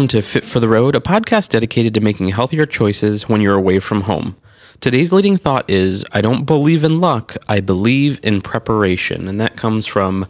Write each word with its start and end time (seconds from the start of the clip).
welcome 0.00 0.08
to 0.08 0.22
Fit 0.22 0.46
for 0.46 0.60
the 0.60 0.68
Road, 0.68 0.94
a 0.94 1.00
podcast 1.00 1.50
dedicated 1.50 1.92
to 1.92 2.00
making 2.00 2.28
healthier 2.28 2.64
choices 2.64 3.28
when 3.28 3.42
you're 3.42 3.54
away 3.54 3.78
from 3.80 4.00
home. 4.00 4.34
Today's 4.80 5.12
leading 5.12 5.36
thought 5.36 5.68
is 5.68 6.06
I 6.10 6.22
don't 6.22 6.46
believe 6.46 6.84
in 6.84 7.02
luck, 7.02 7.36
I 7.50 7.60
believe 7.60 8.18
in 8.22 8.40
preparation. 8.40 9.28
And 9.28 9.38
that 9.42 9.56
comes 9.56 9.86
from 9.86 10.26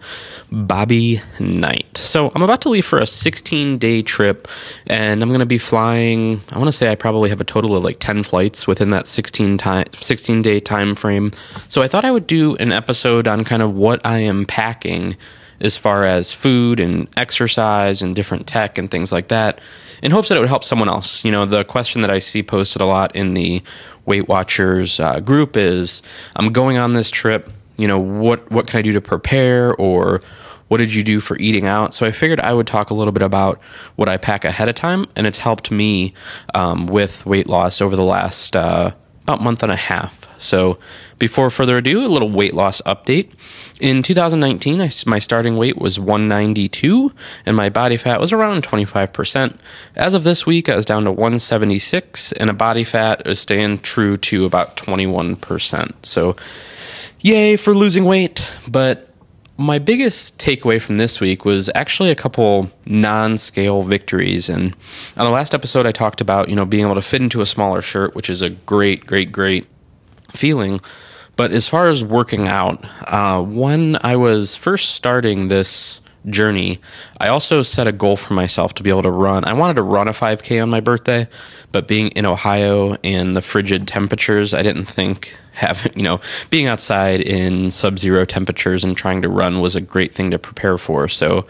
Bobby 0.50 1.20
Knight. 1.38 1.96
So 1.96 2.32
I'm 2.34 2.42
about 2.42 2.62
to 2.62 2.68
leave 2.68 2.84
for 2.84 2.98
a 2.98 3.06
16 3.06 3.78
day 3.78 4.02
trip, 4.02 4.48
and 4.88 5.22
I'm 5.22 5.28
going 5.28 5.38
to 5.38 5.46
be 5.46 5.56
flying. 5.56 6.40
I 6.50 6.58
want 6.58 6.66
to 6.66 6.72
say 6.72 6.90
I 6.90 6.96
probably 6.96 7.30
have 7.30 7.40
a 7.40 7.44
total 7.44 7.76
of 7.76 7.84
like 7.84 8.00
10 8.00 8.24
flights 8.24 8.66
within 8.66 8.90
that 8.90 9.06
16, 9.06 9.56
time, 9.56 9.86
16 9.92 10.42
day 10.42 10.58
time 10.58 10.96
frame. 10.96 11.30
So 11.68 11.80
I 11.80 11.86
thought 11.86 12.04
I 12.04 12.10
would 12.10 12.26
do 12.26 12.56
an 12.56 12.72
episode 12.72 13.28
on 13.28 13.44
kind 13.44 13.62
of 13.62 13.72
what 13.72 14.04
I 14.04 14.18
am 14.18 14.46
packing 14.46 15.16
as 15.60 15.76
far 15.76 16.04
as 16.04 16.32
food 16.32 16.80
and 16.80 17.08
exercise 17.16 18.02
and 18.02 18.14
different 18.14 18.46
tech 18.46 18.78
and 18.78 18.90
things 18.90 19.12
like 19.12 19.28
that 19.28 19.60
in 20.02 20.10
hopes 20.10 20.28
that 20.28 20.36
it 20.36 20.40
would 20.40 20.48
help 20.48 20.64
someone 20.64 20.88
else. 20.88 21.24
You 21.24 21.32
know, 21.32 21.44
the 21.44 21.64
question 21.64 22.00
that 22.02 22.10
I 22.10 22.18
see 22.18 22.42
posted 22.42 22.80
a 22.82 22.86
lot 22.86 23.14
in 23.14 23.34
the 23.34 23.62
Weight 24.06 24.28
Watchers 24.28 24.98
uh, 24.98 25.20
group 25.20 25.56
is 25.56 26.02
I'm 26.36 26.52
going 26.52 26.78
on 26.78 26.94
this 26.94 27.10
trip. 27.10 27.50
You 27.76 27.88
know, 27.88 27.98
what, 27.98 28.50
what 28.50 28.66
can 28.66 28.78
I 28.78 28.82
do 28.82 28.92
to 28.92 29.00
prepare 29.00 29.74
or 29.74 30.20
what 30.68 30.78
did 30.78 30.94
you 30.94 31.02
do 31.02 31.18
for 31.18 31.36
eating 31.38 31.66
out? 31.66 31.94
So 31.94 32.06
I 32.06 32.12
figured 32.12 32.38
I 32.40 32.54
would 32.54 32.66
talk 32.66 32.90
a 32.90 32.94
little 32.94 33.12
bit 33.12 33.22
about 33.22 33.60
what 33.96 34.08
I 34.08 34.16
pack 34.16 34.44
ahead 34.44 34.68
of 34.68 34.76
time, 34.76 35.06
and 35.16 35.26
it's 35.26 35.38
helped 35.38 35.72
me 35.72 36.14
um, 36.54 36.86
with 36.86 37.26
weight 37.26 37.48
loss 37.48 37.80
over 37.80 37.96
the 37.96 38.04
last 38.04 38.54
uh, 38.54 38.92
about 39.24 39.40
month 39.40 39.64
and 39.64 39.72
a 39.72 39.76
half. 39.76 40.19
So 40.40 40.78
before 41.18 41.50
further 41.50 41.78
ado, 41.78 42.04
a 42.04 42.08
little 42.08 42.30
weight 42.30 42.54
loss 42.54 42.82
update. 42.82 43.30
In 43.80 44.02
2019, 44.02 44.80
I, 44.80 44.90
my 45.06 45.18
starting 45.18 45.56
weight 45.56 45.78
was 45.78 46.00
192 46.00 47.12
and 47.46 47.56
my 47.56 47.68
body 47.68 47.96
fat 47.96 48.20
was 48.20 48.32
around 48.32 48.64
25%. 48.64 49.56
As 49.96 50.14
of 50.14 50.24
this 50.24 50.46
week, 50.46 50.68
I 50.68 50.76
was 50.76 50.86
down 50.86 51.04
to 51.04 51.10
176 51.10 52.32
and 52.32 52.50
a 52.50 52.54
body 52.54 52.84
fat 52.84 53.26
is 53.26 53.38
staying 53.38 53.80
true 53.80 54.16
to 54.16 54.46
about 54.46 54.76
21%. 54.76 55.94
So, 56.04 56.36
yay 57.20 57.56
for 57.56 57.74
losing 57.74 58.06
weight, 58.06 58.58
but 58.68 59.10
my 59.60 59.78
biggest 59.78 60.38
takeaway 60.38 60.80
from 60.80 60.96
this 60.96 61.20
week 61.20 61.44
was 61.44 61.70
actually 61.74 62.10
a 62.10 62.14
couple 62.14 62.70
non-scale 62.86 63.82
victories 63.82 64.48
and 64.48 64.74
on 65.18 65.26
the 65.26 65.30
last 65.30 65.52
episode 65.52 65.84
i 65.84 65.90
talked 65.90 66.22
about 66.22 66.48
you 66.48 66.56
know 66.56 66.64
being 66.64 66.82
able 66.82 66.94
to 66.94 67.02
fit 67.02 67.20
into 67.20 67.42
a 67.42 67.46
smaller 67.46 67.82
shirt 67.82 68.14
which 68.14 68.30
is 68.30 68.40
a 68.40 68.48
great 68.48 69.04
great 69.04 69.30
great 69.30 69.66
feeling 70.32 70.80
but 71.40 71.52
as 71.52 71.66
far 71.66 71.88
as 71.88 72.04
working 72.04 72.48
out, 72.48 72.84
uh, 73.06 73.42
when 73.42 73.96
I 74.02 74.16
was 74.16 74.56
first 74.56 74.90
starting 74.90 75.48
this 75.48 76.02
journey, 76.28 76.80
I 77.18 77.28
also 77.28 77.62
set 77.62 77.86
a 77.86 77.92
goal 77.92 78.16
for 78.16 78.34
myself 78.34 78.74
to 78.74 78.82
be 78.82 78.90
able 78.90 79.04
to 79.04 79.10
run. 79.10 79.46
I 79.46 79.54
wanted 79.54 79.76
to 79.76 79.82
run 79.82 80.06
a 80.06 80.10
5K 80.10 80.62
on 80.62 80.68
my 80.68 80.80
birthday, 80.80 81.26
but 81.72 81.88
being 81.88 82.08
in 82.08 82.26
Ohio 82.26 82.98
and 83.02 83.34
the 83.34 83.40
frigid 83.40 83.88
temperatures, 83.88 84.52
I 84.52 84.60
didn't 84.60 84.84
think 84.84 85.34
having, 85.52 85.94
you 85.96 86.02
know, 86.02 86.20
being 86.50 86.66
outside 86.66 87.22
in 87.22 87.70
sub 87.70 87.98
zero 87.98 88.26
temperatures 88.26 88.84
and 88.84 88.94
trying 88.94 89.22
to 89.22 89.30
run 89.30 89.62
was 89.62 89.76
a 89.76 89.80
great 89.80 90.12
thing 90.12 90.30
to 90.32 90.38
prepare 90.38 90.76
for. 90.76 91.08
So 91.08 91.46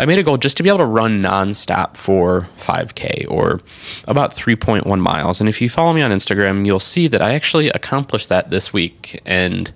I 0.00 0.06
made 0.06 0.18
a 0.18 0.22
goal 0.22 0.38
just 0.38 0.56
to 0.56 0.62
be 0.62 0.70
able 0.70 0.78
to 0.78 0.86
run 0.86 1.22
nonstop 1.22 1.94
for 1.94 2.48
5K 2.56 3.30
or 3.30 3.60
about 4.08 4.34
3.1 4.34 4.98
miles. 4.98 5.40
And 5.40 5.48
if 5.48 5.60
you 5.60 5.68
follow 5.68 5.92
me 5.92 6.00
on 6.00 6.10
Instagram, 6.10 6.64
you'll 6.64 6.80
see 6.80 7.06
that 7.08 7.20
I 7.20 7.34
actually 7.34 7.68
accomplished 7.68 8.30
that 8.30 8.48
this 8.48 8.72
week. 8.72 9.20
And 9.26 9.70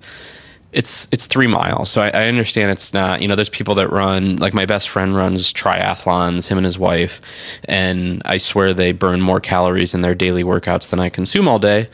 it's 0.71 1.07
it's 1.11 1.27
three 1.27 1.45
miles. 1.45 1.91
So 1.91 2.01
I, 2.01 2.09
I, 2.09 2.27
understand 2.27 2.71
it's 2.71 2.91
not. 2.91 3.21
You 3.21 3.27
know, 3.27 3.35
there's 3.35 3.51
people 3.51 3.75
that 3.75 3.91
run. 3.91 4.37
Like 4.37 4.55
my 4.55 4.65
best 4.65 4.89
friend 4.89 5.15
runs 5.15 5.53
triathlons. 5.53 6.47
Him 6.47 6.57
and 6.57 6.65
his 6.65 6.79
wife, 6.79 7.21
and 7.65 8.21
I 8.25 8.37
swear 8.37 8.73
they 8.73 8.91
burn 8.93 9.21
more 9.21 9.39
calories 9.39 9.93
in 9.93 10.01
their 10.01 10.15
daily 10.15 10.43
workouts 10.43 10.89
than 10.89 10.99
I 10.99 11.09
consume 11.09 11.47
all 11.47 11.59
day. 11.59 11.87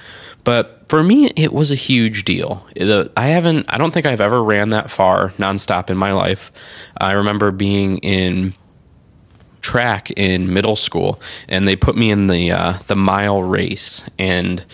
But 0.43 0.85
for 0.89 1.03
me, 1.03 1.27
it 1.35 1.53
was 1.53 1.71
a 1.71 1.75
huge 1.75 2.25
deal. 2.25 2.65
I 3.15 3.27
haven't, 3.27 3.65
I 3.69 3.77
don't 3.77 3.91
think 3.91 4.05
I've 4.05 4.21
ever 4.21 4.43
ran 4.43 4.71
that 4.71 4.89
far 4.89 5.29
nonstop 5.31 5.89
in 5.89 5.97
my 5.97 6.11
life. 6.11 6.51
I 6.99 7.13
remember 7.13 7.51
being 7.51 7.99
in 7.99 8.53
track 9.61 10.11
in 10.11 10.53
middle 10.53 10.75
school, 10.75 11.21
and 11.47 11.67
they 11.67 11.75
put 11.75 11.95
me 11.95 12.11
in 12.11 12.27
the 12.27 12.51
uh, 12.51 12.73
the 12.87 12.95
mile 12.95 13.43
race, 13.43 14.03
and 14.17 14.65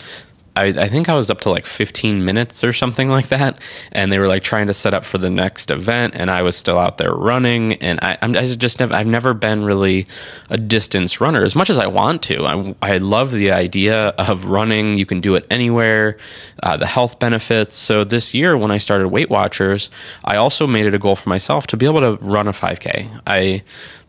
I, 0.58 0.66
I, 0.66 0.88
think 0.88 1.08
I 1.08 1.14
was 1.14 1.30
up 1.30 1.42
to 1.42 1.50
like 1.50 1.66
15 1.66 2.26
minutes 2.26 2.64
or 2.64 2.74
something 2.74 3.10
like 3.10 3.28
that. 3.28 3.62
And 3.92 4.12
they 4.12 4.20
were 4.20 4.28
like 4.28 4.44
trying 4.44 4.68
to 4.68 4.74
set 4.74 4.94
up 4.94 5.06
for 5.06 5.18
the 5.18 5.30
next 5.30 5.72
event, 5.72 6.16
and 6.16 6.32
I 6.32 6.42
was 6.42 6.56
still 6.56 6.78
out 6.78 6.98
there 6.98 7.14
running. 7.14 7.74
And 7.74 8.00
I, 8.02 8.18
I'm 8.22 8.36
I 8.36 8.46
just 8.46 8.80
never, 8.80 8.94
I've 8.94 9.08
never 9.08 9.34
been 9.34 9.64
really 9.64 10.08
a 10.50 10.58
distance 10.58 11.22
runner 11.22 11.44
as 11.44 11.56
much 11.56 11.70
as 11.70 11.78
I 11.78 11.88
want 11.88 12.24
to. 12.24 12.46
I, 12.46 12.76
I 12.82 12.98
love 12.98 13.32
the 13.32 13.52
idea 13.52 14.10
of 14.18 14.46
running. 14.46 14.98
You 14.98 15.06
can 15.06 15.22
do 15.22 15.36
it 15.36 15.46
anywhere, 15.50 16.18
uh, 16.64 16.78
the 16.78 16.88
health 16.88 17.20
benefits. 17.20 17.76
So 17.76 18.04
this 18.04 18.34
year, 18.34 18.58
when 18.58 18.72
I 18.72 18.80
started 18.80 19.10
Weight 19.10 19.30
Watchers, 19.30 19.90
I 20.26 20.38
also 20.38 20.68
made 20.68 20.86
it 20.86 20.94
a 20.94 21.00
goal 21.00 21.16
for 21.16 21.30
myself 21.30 21.68
to 21.68 21.78
be 21.78 21.86
able 21.86 22.02
to 22.02 22.24
run 22.24 22.48
a 22.48 22.52
5K. 22.52 23.22
I 23.28 23.64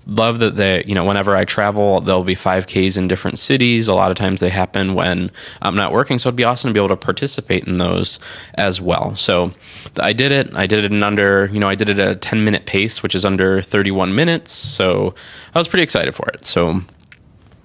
love 0.08 0.38
that 0.38 0.56
they 0.56 0.82
you 0.86 0.94
know 0.94 1.04
whenever 1.04 1.36
i 1.36 1.44
travel 1.44 2.00
there'll 2.00 2.24
be 2.24 2.34
5ks 2.34 2.96
in 2.96 3.06
different 3.08 3.38
cities. 3.38 3.88
A 3.88 3.94
lot 3.94 4.10
of 4.10 4.16
times 4.16 4.40
they 4.40 4.48
happen 4.48 4.94
when 4.94 5.30
i'm 5.62 5.76
not 5.76 5.92
working. 5.92 6.18
So 6.18 6.28
it'd 6.28 6.36
be 6.36 6.44
awesome 6.44 6.70
to 6.70 6.74
be 6.74 6.80
able 6.80 6.88
to 6.88 6.96
participate 6.96 7.64
in 7.64 7.78
those 7.78 8.18
as 8.54 8.80
well. 8.80 9.14
So 9.16 9.52
i 10.00 10.12
did 10.12 10.32
it. 10.32 10.54
I 10.54 10.66
did 10.66 10.84
it 10.84 10.92
in 10.92 11.02
under 11.02 11.48
you 11.52 11.60
know 11.60 11.68
i 11.68 11.74
did 11.74 11.88
it 11.88 11.98
at 11.98 12.08
a 12.08 12.14
10 12.16 12.42
minute 12.42 12.66
pace 12.66 13.02
which 13.02 13.14
is 13.14 13.24
under 13.24 13.60
31 13.62 14.14
minutes. 14.14 14.52
So 14.52 15.14
i 15.54 15.58
was 15.58 15.68
pretty 15.68 15.82
excited 15.82 16.14
for 16.14 16.28
it. 16.30 16.44
So 16.44 16.80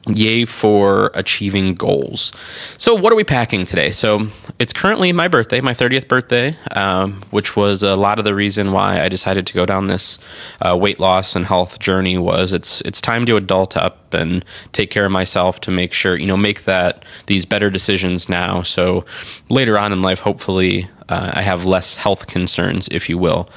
Yay 0.07 0.43
for 0.43 1.11
achieving 1.13 1.73
goals. 1.75 2.33
So, 2.77 2.93
what 2.93 3.13
are 3.13 3.15
we 3.15 3.23
packing 3.23 3.65
today? 3.65 3.89
So, 3.91 4.23
it's 4.59 4.73
currently 4.73 5.13
my 5.13 5.29
birthday, 5.29 5.61
my 5.61 5.71
30th 5.71 6.09
birthday, 6.09 6.57
um, 6.71 7.21
which 7.31 7.55
was 7.55 7.83
a 7.83 7.95
lot 7.95 8.19
of 8.19 8.25
the 8.25 8.35
reason 8.35 8.73
why 8.73 9.01
I 9.01 9.07
decided 9.07 9.47
to 9.47 9.53
go 9.53 9.65
down 9.65 9.87
this 9.87 10.19
uh, 10.61 10.75
weight 10.75 10.99
loss 10.99 11.37
and 11.37 11.45
health 11.45 11.79
journey. 11.79 12.17
Was 12.17 12.51
it's 12.51 12.81
it's 12.81 12.99
time 12.99 13.25
to 13.27 13.37
adult 13.37 13.77
up 13.77 14.13
and 14.13 14.43
take 14.73 14.91
care 14.91 15.05
of 15.05 15.11
myself 15.11 15.61
to 15.61 15.71
make 15.71 15.93
sure 15.93 16.17
you 16.17 16.27
know 16.27 16.37
make 16.37 16.65
that 16.65 17.05
these 17.27 17.45
better 17.45 17.69
decisions 17.69 18.27
now. 18.27 18.61
So 18.61 19.05
later 19.49 19.77
on 19.77 19.93
in 19.93 20.01
life, 20.01 20.19
hopefully, 20.19 20.87
uh, 21.07 21.31
I 21.33 21.41
have 21.43 21.65
less 21.65 21.95
health 21.95 22.27
concerns, 22.27 22.89
if 22.91 23.07
you 23.07 23.17
will. 23.17 23.49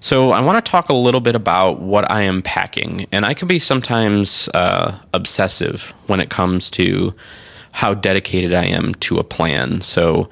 So, 0.00 0.30
I 0.30 0.40
want 0.40 0.64
to 0.64 0.70
talk 0.70 0.88
a 0.88 0.94
little 0.94 1.20
bit 1.20 1.34
about 1.34 1.80
what 1.80 2.10
I 2.10 2.22
am 2.22 2.42
packing. 2.42 3.06
And 3.12 3.26
I 3.26 3.34
can 3.34 3.48
be 3.48 3.58
sometimes 3.58 4.48
uh, 4.54 4.96
obsessive 5.12 5.92
when 6.06 6.20
it 6.20 6.30
comes 6.30 6.70
to 6.72 7.12
how 7.72 7.94
dedicated 7.94 8.54
I 8.54 8.64
am 8.64 8.94
to 8.96 9.18
a 9.18 9.24
plan. 9.24 9.80
So, 9.80 10.28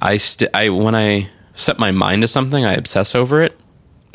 I, 0.00 0.18
st- 0.18 0.50
I 0.54 0.68
when 0.68 0.94
I 0.94 1.28
set 1.54 1.78
my 1.78 1.90
mind 1.90 2.22
to 2.22 2.28
something, 2.28 2.64
I 2.64 2.74
obsess 2.74 3.14
over 3.14 3.42
it 3.42 3.58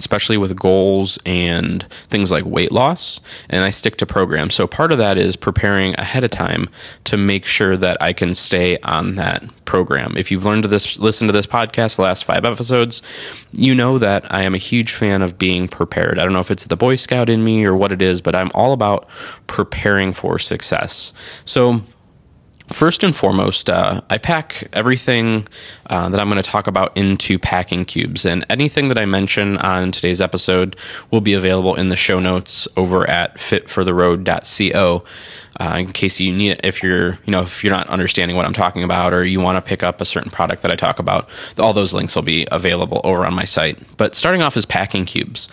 especially 0.01 0.35
with 0.35 0.57
goals 0.57 1.19
and 1.27 1.83
things 2.09 2.31
like 2.31 2.43
weight 2.43 2.71
loss. 2.71 3.21
And 3.49 3.63
I 3.63 3.69
stick 3.69 3.97
to 3.97 4.07
programs. 4.07 4.55
So 4.55 4.65
part 4.65 4.91
of 4.91 4.97
that 4.97 5.19
is 5.19 5.35
preparing 5.35 5.93
ahead 5.99 6.23
of 6.23 6.31
time 6.31 6.69
to 7.03 7.17
make 7.17 7.45
sure 7.45 7.77
that 7.77 8.01
I 8.01 8.11
can 8.11 8.33
stay 8.33 8.79
on 8.79 9.13
that 9.15 9.43
program. 9.65 10.17
If 10.17 10.31
you've 10.31 10.43
learned 10.43 10.65
this, 10.65 10.97
listen 10.97 11.27
to 11.27 11.31
this 11.31 11.45
podcast, 11.45 11.97
the 11.97 12.01
last 12.01 12.25
five 12.25 12.43
episodes, 12.45 13.03
you 13.51 13.75
know 13.75 13.99
that 13.99 14.25
I 14.33 14.41
am 14.41 14.55
a 14.55 14.57
huge 14.57 14.95
fan 14.95 15.21
of 15.21 15.37
being 15.37 15.67
prepared. 15.67 16.17
I 16.17 16.23
don't 16.23 16.33
know 16.33 16.39
if 16.39 16.49
it's 16.49 16.65
the 16.65 16.75
Boy 16.75 16.95
Scout 16.95 17.29
in 17.29 17.43
me 17.43 17.63
or 17.63 17.75
what 17.75 17.91
it 17.91 18.01
is, 18.01 18.21
but 18.21 18.35
I'm 18.35 18.49
all 18.55 18.73
about 18.73 19.07
preparing 19.45 20.13
for 20.13 20.39
success. 20.39 21.13
So 21.45 21.83
First 22.71 23.03
and 23.03 23.15
foremost, 23.15 23.69
uh, 23.69 24.01
I 24.09 24.17
pack 24.17 24.67
everything 24.73 25.47
uh, 25.89 26.09
that 26.09 26.19
I'm 26.19 26.29
going 26.29 26.41
to 26.41 26.49
talk 26.49 26.67
about 26.67 26.95
into 26.95 27.37
packing 27.37 27.85
cubes, 27.85 28.25
and 28.25 28.45
anything 28.49 28.87
that 28.89 28.97
I 28.97 29.05
mention 29.05 29.57
on 29.57 29.91
today's 29.91 30.21
episode 30.21 30.75
will 31.09 31.21
be 31.21 31.33
available 31.33 31.75
in 31.75 31.89
the 31.89 31.95
show 31.95 32.19
notes 32.19 32.67
over 32.77 33.09
at 33.09 33.35
fitfortheroad.co. 33.37 35.03
Uh, 35.59 35.75
in 35.79 35.87
case 35.87 36.19
you 36.19 36.33
need 36.33 36.51
it, 36.51 36.61
if 36.63 36.81
you're 36.81 37.19
you 37.25 37.31
know 37.31 37.41
if 37.41 37.63
you're 37.63 37.73
not 37.73 37.87
understanding 37.87 38.37
what 38.37 38.45
I'm 38.45 38.53
talking 38.53 38.83
about, 38.83 39.13
or 39.13 39.25
you 39.25 39.41
want 39.41 39.57
to 39.57 39.61
pick 39.61 39.83
up 39.83 39.99
a 39.99 40.05
certain 40.05 40.31
product 40.31 40.61
that 40.61 40.71
I 40.71 40.75
talk 40.75 40.99
about, 40.99 41.29
all 41.59 41.73
those 41.73 41.93
links 41.93 42.15
will 42.15 42.23
be 42.23 42.47
available 42.51 43.01
over 43.03 43.25
on 43.25 43.33
my 43.33 43.45
site. 43.45 43.77
But 43.97 44.15
starting 44.15 44.41
off 44.41 44.55
is 44.55 44.65
packing 44.65 45.05
cubes. 45.05 45.49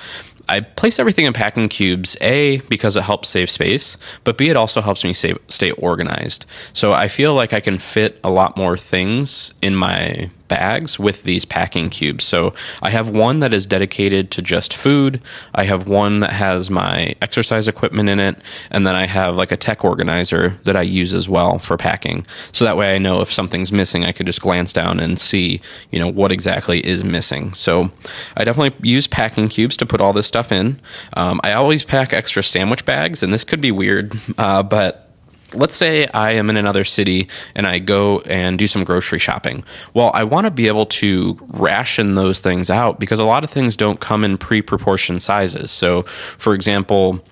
I 0.48 0.60
place 0.60 0.98
everything 0.98 1.26
in 1.26 1.32
packing 1.32 1.68
cubes, 1.68 2.16
A, 2.20 2.58
because 2.68 2.96
it 2.96 3.02
helps 3.02 3.28
save 3.28 3.50
space, 3.50 3.98
but 4.24 4.38
B, 4.38 4.48
it 4.48 4.56
also 4.56 4.80
helps 4.80 5.04
me 5.04 5.12
save, 5.12 5.38
stay 5.48 5.70
organized. 5.72 6.46
So 6.72 6.92
I 6.92 7.08
feel 7.08 7.34
like 7.34 7.52
I 7.52 7.60
can 7.60 7.78
fit 7.78 8.18
a 8.24 8.30
lot 8.30 8.56
more 8.56 8.76
things 8.76 9.54
in 9.60 9.74
my 9.74 10.30
bags 10.48 10.98
with 10.98 11.22
these 11.22 11.44
packing 11.44 11.90
cubes. 11.90 12.24
So 12.24 12.54
I 12.82 12.90
have 12.90 13.10
one 13.10 13.40
that 13.40 13.52
is 13.52 13.66
dedicated 13.66 14.30
to 14.32 14.42
just 14.42 14.74
food. 14.74 15.20
I 15.54 15.64
have 15.64 15.88
one 15.88 16.20
that 16.20 16.32
has 16.32 16.70
my 16.70 17.14
exercise 17.22 17.68
equipment 17.68 18.08
in 18.08 18.18
it, 18.18 18.38
and 18.70 18.86
then 18.86 18.94
I 18.94 19.06
have 19.06 19.34
like 19.34 19.52
a 19.52 19.56
tech 19.56 19.84
organizer 19.84 20.58
that 20.64 20.76
I 20.76 20.82
use 20.82 21.14
as 21.14 21.28
well 21.28 21.58
for 21.58 21.76
packing. 21.76 22.26
So 22.52 22.64
that 22.64 22.76
way 22.76 22.94
I 22.94 22.98
know 22.98 23.20
if 23.20 23.32
something's 23.32 23.72
missing, 23.72 24.04
I 24.04 24.12
can 24.12 24.26
just 24.26 24.40
glance 24.40 24.72
down 24.72 25.00
and 25.00 25.18
see, 25.18 25.60
you 25.90 25.98
know, 25.98 26.08
what 26.08 26.32
exactly 26.32 26.80
is 26.86 27.04
missing. 27.04 27.52
So 27.52 27.90
I 28.36 28.44
definitely 28.44 28.78
use 28.88 29.06
packing 29.06 29.48
cubes 29.48 29.76
to 29.78 29.86
put 29.86 30.00
all 30.00 30.12
this 30.12 30.26
stuff 30.26 30.52
in. 30.52 30.80
Um, 31.16 31.40
I 31.44 31.52
always 31.52 31.84
pack 31.84 32.12
extra 32.12 32.42
sandwich 32.42 32.84
bags, 32.84 33.22
and 33.22 33.32
this 33.32 33.44
could 33.44 33.60
be 33.60 33.70
weird, 33.72 34.12
uh, 34.38 34.62
but 34.62 35.07
let's 35.54 35.76
say 35.76 36.06
I 36.08 36.32
am 36.32 36.50
in 36.50 36.56
another 36.56 36.84
city 36.84 37.28
and 37.54 37.66
I 37.66 37.78
go 37.78 38.20
and 38.20 38.58
do 38.58 38.66
some 38.66 38.84
grocery 38.84 39.18
shopping. 39.18 39.64
Well, 39.94 40.10
I 40.14 40.24
want 40.24 40.46
to 40.46 40.50
be 40.50 40.68
able 40.68 40.86
to 40.86 41.38
ration 41.48 42.14
those 42.14 42.40
things 42.40 42.70
out 42.70 42.98
because 43.00 43.18
a 43.18 43.24
lot 43.24 43.44
of 43.44 43.50
things 43.50 43.76
don't 43.76 44.00
come 44.00 44.24
in 44.24 44.38
pre 44.38 44.62
proportioned 44.62 45.22
sizes. 45.22 45.70
So, 45.70 46.02
for 46.02 46.54
example, 46.54 47.24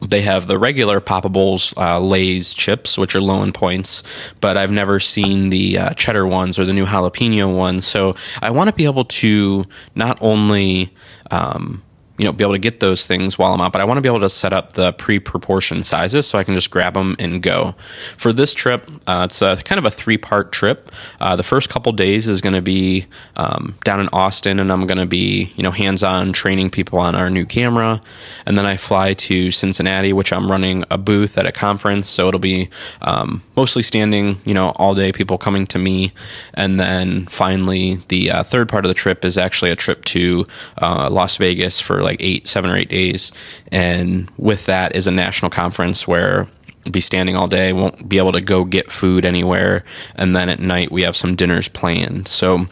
they 0.00 0.22
have 0.22 0.46
the 0.46 0.58
regular 0.58 1.00
poppables 1.00 1.76
uh, 1.76 2.00
Lay's 2.00 2.52
chips, 2.52 2.98
which 2.98 3.14
are 3.14 3.20
low 3.20 3.42
in 3.42 3.52
points, 3.52 4.02
but 4.40 4.56
I've 4.56 4.72
never 4.72 4.98
seen 4.98 5.50
the 5.50 5.78
uh, 5.78 5.90
cheddar 5.94 6.26
ones 6.26 6.58
or 6.58 6.64
the 6.64 6.72
new 6.72 6.86
jalapeno 6.86 7.56
ones. 7.56 7.86
So 7.86 8.16
I 8.40 8.50
want 8.50 8.68
to 8.68 8.74
be 8.74 8.84
able 8.84 9.04
to 9.04 9.64
not 9.94 10.18
only 10.20 10.92
um, 11.30 11.82
you 12.18 12.24
know 12.24 12.32
be 12.32 12.44
able 12.44 12.54
to 12.54 12.58
get 12.58 12.80
those 12.80 13.06
things 13.06 13.38
while 13.38 13.54
I'm 13.54 13.60
out, 13.60 13.72
but 13.72 13.80
I 13.80 13.84
want 13.84 13.98
to 13.98 14.02
be 14.02 14.08
able 14.08 14.20
to 14.20 14.30
set 14.30 14.52
up 14.52 14.74
the 14.74 14.92
pre-proportion 14.92 15.82
sizes 15.82 16.26
so 16.26 16.38
I 16.38 16.44
can 16.44 16.54
just 16.54 16.70
grab 16.70 16.94
them 16.94 17.16
and 17.18 17.42
go. 17.42 17.74
For 18.16 18.32
this 18.32 18.52
trip, 18.52 18.90
uh, 19.06 19.26
it's 19.28 19.40
a 19.40 19.56
kind 19.64 19.78
of 19.78 19.84
a 19.84 19.90
three-part 19.90 20.52
trip. 20.52 20.92
Uh, 21.20 21.36
the 21.36 21.42
first 21.42 21.70
couple 21.70 21.92
days 21.92 22.28
is 22.28 22.40
going 22.40 22.54
to 22.54 22.62
be 22.62 23.06
um, 23.36 23.76
down 23.84 24.00
in 24.00 24.08
Austin, 24.12 24.60
and 24.60 24.70
I'm 24.70 24.86
going 24.86 24.98
to 24.98 25.06
be 25.06 25.52
you 25.56 25.62
know 25.62 25.70
hands-on 25.70 26.32
training 26.32 26.70
people 26.70 26.98
on 26.98 27.14
our 27.14 27.30
new 27.30 27.46
camera, 27.46 28.00
and 28.46 28.58
then 28.58 28.66
I 28.66 28.76
fly 28.76 29.14
to 29.14 29.50
Cincinnati, 29.50 30.12
which 30.12 30.32
I'm 30.32 30.50
running 30.50 30.84
a 30.90 30.98
booth 30.98 31.38
at 31.38 31.46
a 31.46 31.52
conference, 31.52 32.08
so 32.08 32.28
it'll 32.28 32.40
be 32.40 32.68
um, 33.00 33.42
mostly 33.56 33.82
standing, 33.82 34.40
you 34.44 34.54
know, 34.54 34.70
all 34.76 34.94
day, 34.94 35.12
people 35.12 35.38
coming 35.38 35.66
to 35.68 35.78
me, 35.78 36.12
and 36.54 36.78
then 36.78 37.26
finally 37.26 37.96
the 38.08 38.30
uh, 38.30 38.42
third 38.42 38.68
part 38.68 38.84
of 38.84 38.88
the 38.88 38.94
trip 38.94 39.24
is 39.24 39.38
actually 39.38 39.70
a 39.70 39.76
trip 39.76 40.04
to 40.04 40.44
uh, 40.80 41.08
Las 41.10 41.36
Vegas 41.36 41.80
for 41.80 42.01
like 42.02 42.22
eight, 42.22 42.46
seven 42.46 42.70
or 42.70 42.76
eight 42.76 42.88
days. 42.88 43.32
And 43.70 44.30
with 44.36 44.66
that 44.66 44.94
is 44.94 45.06
a 45.06 45.12
national 45.12 45.50
conference 45.50 46.06
where 46.06 46.48
be 46.90 47.00
standing 47.00 47.36
all 47.36 47.46
day, 47.46 47.72
won't 47.72 48.08
be 48.08 48.18
able 48.18 48.32
to 48.32 48.40
go 48.40 48.64
get 48.64 48.90
food 48.90 49.24
anywhere. 49.24 49.84
And 50.16 50.34
then 50.34 50.48
at 50.48 50.60
night, 50.60 50.90
we 50.90 51.02
have 51.02 51.16
some 51.16 51.36
dinners 51.36 51.68
planned. 51.68 52.28
So, 52.28 52.66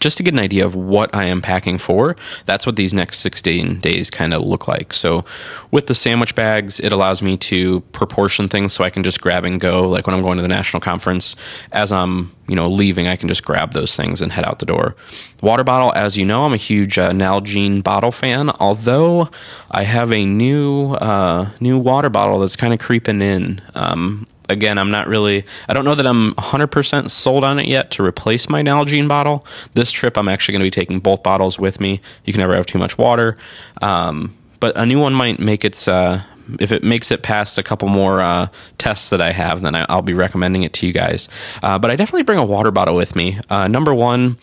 just 0.00 0.16
to 0.18 0.22
get 0.22 0.34
an 0.34 0.40
idea 0.40 0.64
of 0.64 0.74
what 0.74 1.14
I 1.14 1.24
am 1.24 1.42
packing 1.42 1.78
for, 1.78 2.16
that's 2.44 2.66
what 2.66 2.76
these 2.76 2.92
next 2.94 3.18
16 3.18 3.80
days 3.80 4.10
kind 4.10 4.34
of 4.34 4.42
look 4.42 4.68
like. 4.68 4.92
So, 4.92 5.24
with 5.70 5.86
the 5.86 5.94
sandwich 5.94 6.34
bags, 6.34 6.80
it 6.80 6.92
allows 6.92 7.22
me 7.22 7.36
to 7.38 7.80
proportion 7.92 8.48
things 8.48 8.72
so 8.72 8.84
I 8.84 8.90
can 8.90 9.02
just 9.02 9.20
grab 9.20 9.44
and 9.44 9.60
go. 9.60 9.88
Like 9.88 10.06
when 10.06 10.14
I'm 10.14 10.22
going 10.22 10.36
to 10.36 10.42
the 10.42 10.48
national 10.48 10.80
conference, 10.80 11.36
as 11.72 11.92
I'm 11.92 12.34
you 12.48 12.56
know 12.56 12.68
leaving, 12.68 13.08
I 13.08 13.16
can 13.16 13.28
just 13.28 13.44
grab 13.44 13.72
those 13.72 13.96
things 13.96 14.20
and 14.20 14.32
head 14.32 14.44
out 14.44 14.58
the 14.58 14.66
door. 14.66 14.96
Water 15.42 15.64
bottle, 15.64 15.92
as 15.94 16.16
you 16.16 16.24
know, 16.24 16.42
I'm 16.42 16.52
a 16.52 16.58
huge 16.58 16.98
uh, 16.98 17.10
Nalgene 17.10 17.82
bottle 17.82 18.12
fan. 18.12 18.50
Although 18.60 19.28
I 19.70 19.82
have 19.82 20.12
a 20.12 20.24
new 20.24 20.92
uh, 20.94 21.50
new 21.60 21.78
water 21.78 22.08
bottle 22.08 22.40
that's 22.40 22.56
kind 22.56 22.72
of 22.72 22.80
creeping 22.80 23.22
in. 23.22 23.60
Um, 23.74 24.26
again, 24.48 24.78
I'm 24.78 24.90
not 24.90 25.08
really, 25.08 25.44
I 25.68 25.74
don't 25.74 25.84
know 25.84 25.94
that 25.94 26.06
I'm 26.06 26.34
100% 26.34 27.10
sold 27.10 27.44
on 27.44 27.58
it 27.58 27.66
yet 27.66 27.90
to 27.92 28.04
replace 28.04 28.48
my 28.48 28.62
Nalgene 28.62 29.08
bottle. 29.08 29.46
This 29.74 29.92
trip, 29.92 30.16
I'm 30.16 30.28
actually 30.28 30.52
going 30.52 30.60
to 30.60 30.66
be 30.66 30.70
taking 30.70 31.00
both 31.00 31.22
bottles 31.22 31.58
with 31.58 31.80
me. 31.80 32.00
You 32.24 32.32
can 32.32 32.40
never 32.40 32.54
have 32.54 32.66
too 32.66 32.78
much 32.78 32.98
water. 32.98 33.36
Um, 33.82 34.36
but 34.60 34.76
a 34.76 34.86
new 34.86 35.00
one 35.00 35.14
might 35.14 35.38
make 35.38 35.64
its, 35.64 35.86
uh, 35.88 36.22
if 36.60 36.72
it 36.72 36.82
makes 36.82 37.10
it 37.10 37.22
past 37.22 37.58
a 37.58 37.62
couple 37.62 37.88
more 37.88 38.20
uh, 38.20 38.48
tests 38.78 39.10
that 39.10 39.20
I 39.20 39.32
have, 39.32 39.62
then 39.62 39.74
I, 39.74 39.94
will 39.94 40.02
be 40.02 40.14
recommending 40.14 40.62
it 40.62 40.72
to 40.74 40.86
you 40.86 40.92
guys. 40.92 41.28
Uh, 41.62 41.78
but 41.78 41.90
I 41.90 41.96
definitely 41.96 42.22
bring 42.22 42.38
a 42.38 42.44
water 42.44 42.70
bottle 42.70 42.94
with 42.94 43.16
me. 43.16 43.38
Uh, 43.50 43.68
number 43.68 43.94
one, 43.94 44.38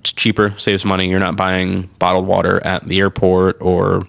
it's 0.00 0.12
cheaper, 0.12 0.54
saves 0.58 0.84
money. 0.84 1.08
You're 1.08 1.20
not 1.20 1.36
buying 1.36 1.90
bottled 1.98 2.26
water 2.26 2.64
at 2.64 2.86
the 2.86 3.00
airport 3.00 3.60
or 3.60 4.02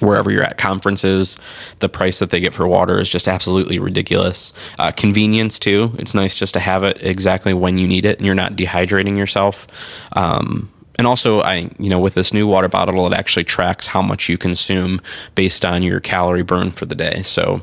wherever 0.00 0.30
you're 0.30 0.42
at 0.42 0.58
conferences 0.58 1.36
the 1.80 1.88
price 1.88 2.18
that 2.18 2.30
they 2.30 2.40
get 2.40 2.54
for 2.54 2.66
water 2.66 2.98
is 2.98 3.08
just 3.08 3.28
absolutely 3.28 3.78
ridiculous. 3.78 4.52
Uh, 4.78 4.90
convenience 4.92 5.58
too. 5.58 5.92
It's 5.98 6.14
nice 6.14 6.34
just 6.34 6.54
to 6.54 6.60
have 6.60 6.84
it 6.84 6.98
exactly 7.02 7.54
when 7.54 7.78
you 7.78 7.86
need 7.86 8.04
it 8.04 8.18
and 8.18 8.26
you're 8.26 8.34
not 8.34 8.56
dehydrating 8.56 9.16
yourself. 9.16 9.66
Um, 10.12 10.70
and 10.98 11.06
also 11.06 11.40
i 11.40 11.70
you 11.78 11.88
know 11.88 11.98
with 11.98 12.12
this 12.12 12.30
new 12.30 12.46
water 12.46 12.68
bottle 12.68 13.06
it 13.06 13.14
actually 13.14 13.44
tracks 13.44 13.86
how 13.86 14.02
much 14.02 14.28
you 14.28 14.36
consume 14.36 15.00
based 15.34 15.64
on 15.64 15.82
your 15.82 15.98
calorie 15.98 16.42
burn 16.42 16.70
for 16.70 16.84
the 16.84 16.94
day. 16.94 17.22
So 17.22 17.62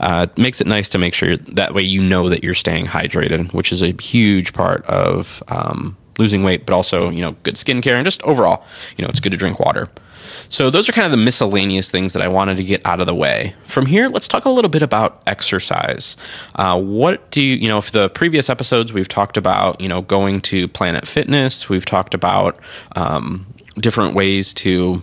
uh, 0.00 0.26
it 0.30 0.38
makes 0.38 0.60
it 0.60 0.66
nice 0.66 0.88
to 0.90 0.98
make 0.98 1.14
sure 1.14 1.36
that 1.38 1.72
way 1.72 1.82
you 1.82 2.02
know 2.02 2.28
that 2.28 2.44
you're 2.44 2.54
staying 2.54 2.86
hydrated 2.86 3.54
which 3.54 3.72
is 3.72 3.82
a 3.82 3.92
huge 4.02 4.52
part 4.52 4.84
of 4.84 5.42
um, 5.48 5.96
losing 6.18 6.42
weight 6.42 6.66
but 6.66 6.74
also 6.74 7.08
you 7.08 7.22
know 7.22 7.32
good 7.42 7.54
skincare 7.54 7.94
and 7.94 8.04
just 8.04 8.22
overall 8.24 8.64
you 8.98 9.02
know 9.02 9.08
it's 9.08 9.20
good 9.20 9.32
to 9.32 9.38
drink 9.38 9.58
water 9.58 9.88
so 10.54 10.70
those 10.70 10.88
are 10.88 10.92
kind 10.92 11.04
of 11.04 11.10
the 11.10 11.24
miscellaneous 11.24 11.90
things 11.90 12.12
that 12.12 12.22
I 12.22 12.28
wanted 12.28 12.56
to 12.58 12.64
get 12.64 12.80
out 12.86 13.00
of 13.00 13.08
the 13.08 13.14
way. 13.14 13.56
From 13.62 13.86
here, 13.86 14.08
let's 14.08 14.28
talk 14.28 14.44
a 14.44 14.50
little 14.50 14.68
bit 14.68 14.82
about 14.82 15.20
exercise. 15.26 16.16
Uh, 16.54 16.80
what 16.80 17.28
do 17.32 17.40
you, 17.40 17.56
you 17.56 17.66
know, 17.66 17.80
for 17.80 17.90
the 17.90 18.08
previous 18.08 18.48
episodes, 18.48 18.92
we've 18.92 19.08
talked 19.08 19.36
about, 19.36 19.80
you 19.80 19.88
know, 19.88 20.02
going 20.02 20.40
to 20.42 20.68
Planet 20.68 21.08
Fitness. 21.08 21.68
We've 21.68 21.84
talked 21.84 22.14
about 22.14 22.56
um, 22.94 23.44
different 23.80 24.14
ways 24.14 24.54
to 24.54 25.02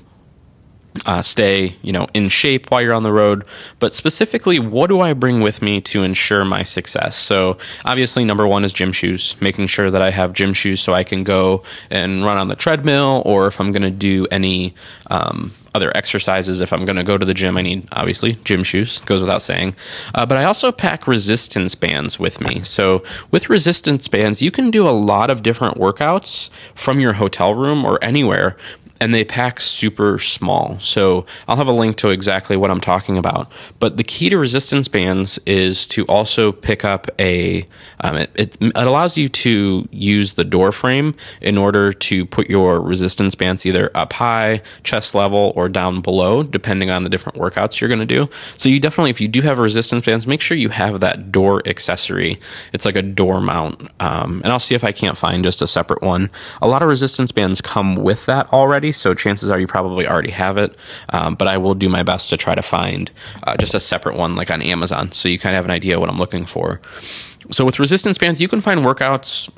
uh, 1.05 1.21
stay, 1.21 1.75
you 1.81 1.91
know, 1.91 2.07
in 2.13 2.29
shape 2.29 2.69
while 2.69 2.81
you're 2.81 2.93
on 2.93 3.03
the 3.03 3.13
road. 3.13 3.45
But 3.79 3.93
specifically, 3.93 4.59
what 4.59 4.87
do 4.87 4.99
I 4.99 5.13
bring 5.13 5.41
with 5.41 5.61
me 5.61 5.81
to 5.81 6.03
ensure 6.03 6.45
my 6.45 6.63
success? 6.63 7.15
So 7.15 7.57
obviously, 7.85 8.25
number 8.25 8.47
one 8.47 8.65
is 8.65 8.73
gym 8.73 8.91
shoes. 8.91 9.35
Making 9.41 9.67
sure 9.67 9.89
that 9.89 10.01
I 10.01 10.11
have 10.11 10.33
gym 10.33 10.53
shoes 10.53 10.81
so 10.81 10.93
I 10.93 11.03
can 11.03 11.23
go 11.23 11.63
and 11.89 12.25
run 12.25 12.37
on 12.37 12.47
the 12.47 12.55
treadmill, 12.55 13.23
or 13.25 13.47
if 13.47 13.59
I'm 13.59 13.71
going 13.71 13.81
to 13.83 13.91
do 13.91 14.27
any 14.31 14.73
um, 15.09 15.51
other 15.73 15.95
exercises. 15.95 16.61
If 16.61 16.73
I'm 16.73 16.85
going 16.85 16.97
to 16.97 17.03
go 17.03 17.17
to 17.17 17.25
the 17.25 17.33
gym, 17.33 17.57
I 17.57 17.61
need 17.61 17.87
obviously 17.93 18.33
gym 18.43 18.63
shoes, 18.63 18.99
goes 18.99 19.21
without 19.21 19.41
saying. 19.41 19.75
Uh, 20.13 20.25
but 20.25 20.37
I 20.37 20.43
also 20.43 20.71
pack 20.71 21.07
resistance 21.07 21.75
bands 21.75 22.19
with 22.19 22.41
me. 22.41 22.61
So 22.61 23.03
with 23.31 23.49
resistance 23.49 24.07
bands, 24.07 24.41
you 24.41 24.51
can 24.51 24.71
do 24.71 24.87
a 24.87 24.91
lot 24.91 25.29
of 25.29 25.43
different 25.43 25.77
workouts 25.77 26.49
from 26.75 26.99
your 26.99 27.13
hotel 27.13 27.53
room 27.53 27.85
or 27.85 28.03
anywhere 28.03 28.57
and 29.01 29.15
they 29.15 29.25
pack 29.25 29.59
super 29.59 30.19
small. 30.19 30.77
So 30.79 31.25
I'll 31.47 31.55
have 31.55 31.67
a 31.67 31.73
link 31.73 31.97
to 31.97 32.09
exactly 32.09 32.55
what 32.55 32.69
I'm 32.69 32.79
talking 32.79 33.17
about. 33.17 33.51
But 33.79 33.97
the 33.97 34.03
key 34.03 34.29
to 34.29 34.37
resistance 34.37 34.87
bands 34.87 35.39
is 35.47 35.87
to 35.89 36.05
also 36.05 36.51
pick 36.51 36.85
up 36.85 37.07
a. 37.19 37.65
Um, 38.01 38.17
it, 38.17 38.31
it, 38.35 38.57
allows 38.75 39.17
you 39.17 39.27
to 39.27 39.87
use 39.91 40.33
the 40.33 40.43
door 40.43 40.71
frame 40.71 41.15
in 41.41 41.57
order 41.57 41.91
to 41.91 42.25
put 42.27 42.49
your 42.49 42.79
resistance 42.79 43.33
bands 43.33 43.65
either 43.65 43.89
up 43.95 44.13
high, 44.13 44.61
chest 44.83 45.15
level, 45.15 45.51
or 45.55 45.67
down 45.67 46.01
below, 46.01 46.43
depending 46.43 46.91
on 46.91 47.03
the 47.03 47.09
different 47.09 47.39
workouts 47.39 47.81
you're 47.81 47.87
going 47.87 47.99
to 47.99 48.05
do. 48.05 48.29
So 48.57 48.69
you 48.69 48.79
definitely, 48.79 49.09
if 49.09 49.19
you 49.19 49.27
do 49.27 49.41
have 49.41 49.57
resistance 49.57 50.05
bands, 50.05 50.27
make 50.27 50.41
sure 50.41 50.55
you 50.55 50.69
have 50.69 50.99
that 50.99 51.31
door 51.31 51.63
accessory. 51.65 52.39
It's 52.71 52.85
like 52.85 52.95
a 52.95 53.01
door 53.01 53.41
mount, 53.41 53.89
um, 53.99 54.41
and 54.43 54.53
I'll 54.53 54.59
see 54.59 54.75
if 54.75 54.83
I 54.83 54.91
can't 54.91 55.17
find 55.17 55.43
just 55.43 55.63
a 55.63 55.67
separate 55.67 56.03
one. 56.03 56.29
A 56.61 56.67
lot 56.67 56.83
of 56.83 56.87
resistance 56.87 57.31
bands 57.31 57.61
come 57.61 57.95
with 57.95 58.27
that 58.27 58.51
already 58.53 58.90
so 58.91 59.13
chances 59.13 59.49
are 59.49 59.59
you 59.59 59.67
probably 59.67 60.07
already 60.07 60.31
have 60.31 60.57
it. 60.57 60.75
Um, 61.09 61.35
but 61.35 61.47
I 61.47 61.57
will 61.57 61.75
do 61.75 61.89
my 61.89 62.03
best 62.03 62.29
to 62.29 62.37
try 62.37 62.55
to 62.55 62.61
find 62.61 63.11
uh, 63.43 63.57
just 63.57 63.73
a 63.73 63.79
separate 63.79 64.15
one, 64.15 64.35
like 64.35 64.51
on 64.51 64.61
Amazon, 64.61 65.11
so 65.11 65.29
you 65.29 65.39
kind 65.39 65.55
of 65.55 65.57
have 65.57 65.65
an 65.65 65.71
idea 65.71 65.99
what 65.99 66.09
I'm 66.09 66.17
looking 66.17 66.45
for. 66.45 66.81
So 67.51 67.65
with 67.65 67.79
resistance 67.79 68.17
bands, 68.17 68.41
you 68.41 68.47
can 68.47 68.61
find 68.61 68.81
workouts 68.81 69.49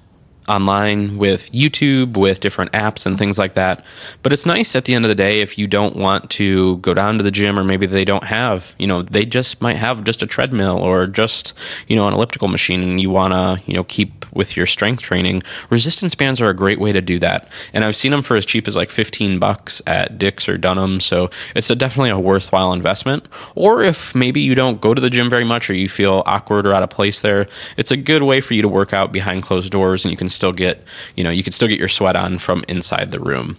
online 0.48 1.18
with 1.18 1.52
YouTube, 1.52 2.18
with 2.18 2.40
different 2.40 2.72
apps 2.72 3.06
and 3.06 3.18
things 3.18 3.38
like 3.38 3.54
that. 3.54 3.86
But 4.22 4.34
it's 4.34 4.46
nice 4.46 4.76
at 4.76 4.86
the 4.86 4.94
end 4.94 5.06
of 5.06 5.10
the 5.10 5.16
day 5.16 5.42
if 5.42 5.58
you 5.58 5.68
don't 5.68 5.96
want 5.96 6.30
to 6.32 6.78
go 6.78 6.94
down 6.94 7.18
to 7.18 7.24
the 7.24 7.32
gym 7.32 7.60
or 7.60 7.64
maybe 7.64 7.86
they 7.86 8.06
don't 8.06 8.26
have, 8.26 8.74
you 8.78 8.88
know, 8.88 9.02
they 9.02 9.26
just 9.26 9.62
might 9.62 9.78
have 9.78 10.04
just 10.04 10.24
a 10.24 10.28
treadmill 10.28 10.78
or 10.78 11.08
just, 11.08 11.54
you 11.88 11.96
know, 11.96 12.08
an 12.08 12.14
elliptical 12.14 12.48
machine 12.48 12.84
and 12.84 13.00
you 13.00 13.10
want 13.10 13.34
to, 13.34 13.62
you 13.66 13.74
know, 13.74 13.84
keep 13.84 14.24
with 14.34 14.58
your 14.58 14.66
strength 14.66 15.02
training, 15.02 15.44
resistance 15.70 16.16
bands 16.16 16.42
are 16.42 16.50
a 16.50 16.56
great 16.56 16.80
way 16.80 16.92
to 16.92 17.02
do 17.02 17.20
that. 17.20 17.48
And 17.74 17.84
I've 17.84 17.96
seen 17.96 18.12
them 18.12 18.24
for 18.24 18.36
as 18.36 18.46
cheap 18.46 18.68
as 18.68 18.76
like 18.76 18.90
15 18.90 19.40
bucks 19.40 19.82
at 19.88 20.18
Dick's 20.18 20.50
or 20.50 20.58
Dunham. 20.58 21.00
So 21.00 21.30
it's 21.56 21.70
a, 21.70 21.76
definitely 21.76 22.10
a 22.10 22.20
worthwhile 22.20 22.74
investment. 22.74 23.28
Or 23.56 23.82
if 23.82 24.14
maybe 24.16 24.42
you 24.42 24.56
don't 24.56 24.82
go 24.82 24.94
to 24.94 25.02
the 25.02 25.10
gym 25.10 25.30
very 25.30 25.44
much 25.44 25.70
or 25.70 25.74
you 25.74 25.90
feel 25.90 26.24
awkward 26.26 26.66
or 26.66 26.74
out 26.74 26.84
of 26.84 26.90
place 26.90 27.22
there, 27.22 27.48
it's 27.78 27.92
a 27.92 27.98
good 27.98 28.24
way 28.24 28.42
for 28.42 28.54
you 28.54 28.62
to 28.62 28.68
work 28.68 28.94
out 28.94 29.12
behind 29.12 29.44
closed 29.44 29.72
doors 29.72 30.04
and 30.04 30.12
you 30.12 30.18
can 30.18 30.30
still 30.34 30.52
get, 30.52 30.84
you 31.16 31.24
know, 31.24 31.30
you 31.30 31.44
can 31.44 31.54
still 31.54 31.68
get 31.68 31.80
your 31.80 31.88
sweat 31.88 32.16
on 32.16 32.40
from 32.40 32.66
inside 32.68 33.12
the 33.12 33.20
room. 33.20 33.58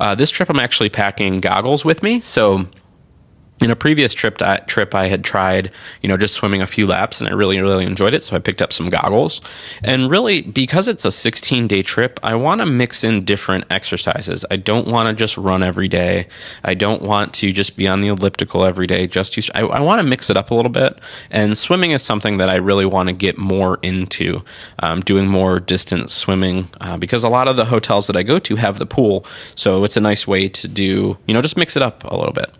Uh, 0.00 0.14
this 0.14 0.30
trip, 0.30 0.50
I'm 0.50 0.58
actually 0.58 0.88
packing 0.88 1.40
goggles 1.40 1.84
with 1.84 2.02
me. 2.02 2.20
So 2.20 2.66
in 3.62 3.70
a 3.70 3.76
previous 3.76 4.12
trip 4.12 4.40
I, 4.42 4.58
trip 4.58 4.94
I 4.94 5.06
had 5.06 5.24
tried, 5.24 5.70
you 6.02 6.08
know, 6.08 6.16
just 6.16 6.34
swimming 6.34 6.62
a 6.62 6.66
few 6.66 6.86
laps 6.86 7.20
and 7.20 7.28
I 7.28 7.32
really 7.32 7.60
really 7.60 7.84
enjoyed 7.84 8.14
it, 8.14 8.22
so 8.22 8.36
I 8.36 8.38
picked 8.38 8.60
up 8.60 8.72
some 8.72 8.88
goggles. 8.88 9.40
And 9.82 10.10
really 10.10 10.42
because 10.42 10.88
it's 10.88 11.04
a 11.04 11.08
16-day 11.08 11.82
trip, 11.82 12.18
I 12.22 12.34
want 12.34 12.60
to 12.60 12.66
mix 12.66 13.04
in 13.04 13.24
different 13.24 13.64
exercises. 13.70 14.44
I 14.50 14.56
don't 14.56 14.88
want 14.88 15.08
to 15.08 15.14
just 15.14 15.36
run 15.36 15.62
every 15.62 15.88
day. 15.88 16.26
I 16.64 16.74
don't 16.74 17.02
want 17.02 17.34
to 17.34 17.52
just 17.52 17.76
be 17.76 17.86
on 17.86 18.00
the 18.00 18.08
elliptical 18.08 18.64
every 18.64 18.86
day. 18.86 19.06
Just 19.06 19.36
use, 19.36 19.50
I, 19.54 19.60
I 19.60 19.80
want 19.80 20.00
to 20.00 20.04
mix 20.04 20.30
it 20.30 20.36
up 20.36 20.50
a 20.50 20.54
little 20.54 20.70
bit. 20.70 20.98
And 21.30 21.56
swimming 21.56 21.92
is 21.92 22.02
something 22.02 22.38
that 22.38 22.48
I 22.48 22.56
really 22.56 22.86
want 22.86 23.08
to 23.08 23.12
get 23.12 23.38
more 23.38 23.78
into, 23.82 24.42
um, 24.80 25.00
doing 25.00 25.28
more 25.28 25.60
distance 25.60 26.12
swimming 26.12 26.68
uh, 26.80 26.98
because 26.98 27.24
a 27.24 27.28
lot 27.28 27.48
of 27.48 27.56
the 27.56 27.64
hotels 27.64 28.06
that 28.06 28.16
I 28.16 28.22
go 28.22 28.38
to 28.40 28.56
have 28.56 28.78
the 28.78 28.86
pool, 28.86 29.26
so 29.54 29.84
it's 29.84 29.96
a 29.96 30.00
nice 30.00 30.26
way 30.26 30.48
to 30.48 30.68
do, 30.68 31.16
you 31.26 31.34
know, 31.34 31.42
just 31.42 31.56
mix 31.56 31.76
it 31.76 31.82
up 31.82 32.04
a 32.04 32.16
little 32.16 32.32
bit. 32.32 32.50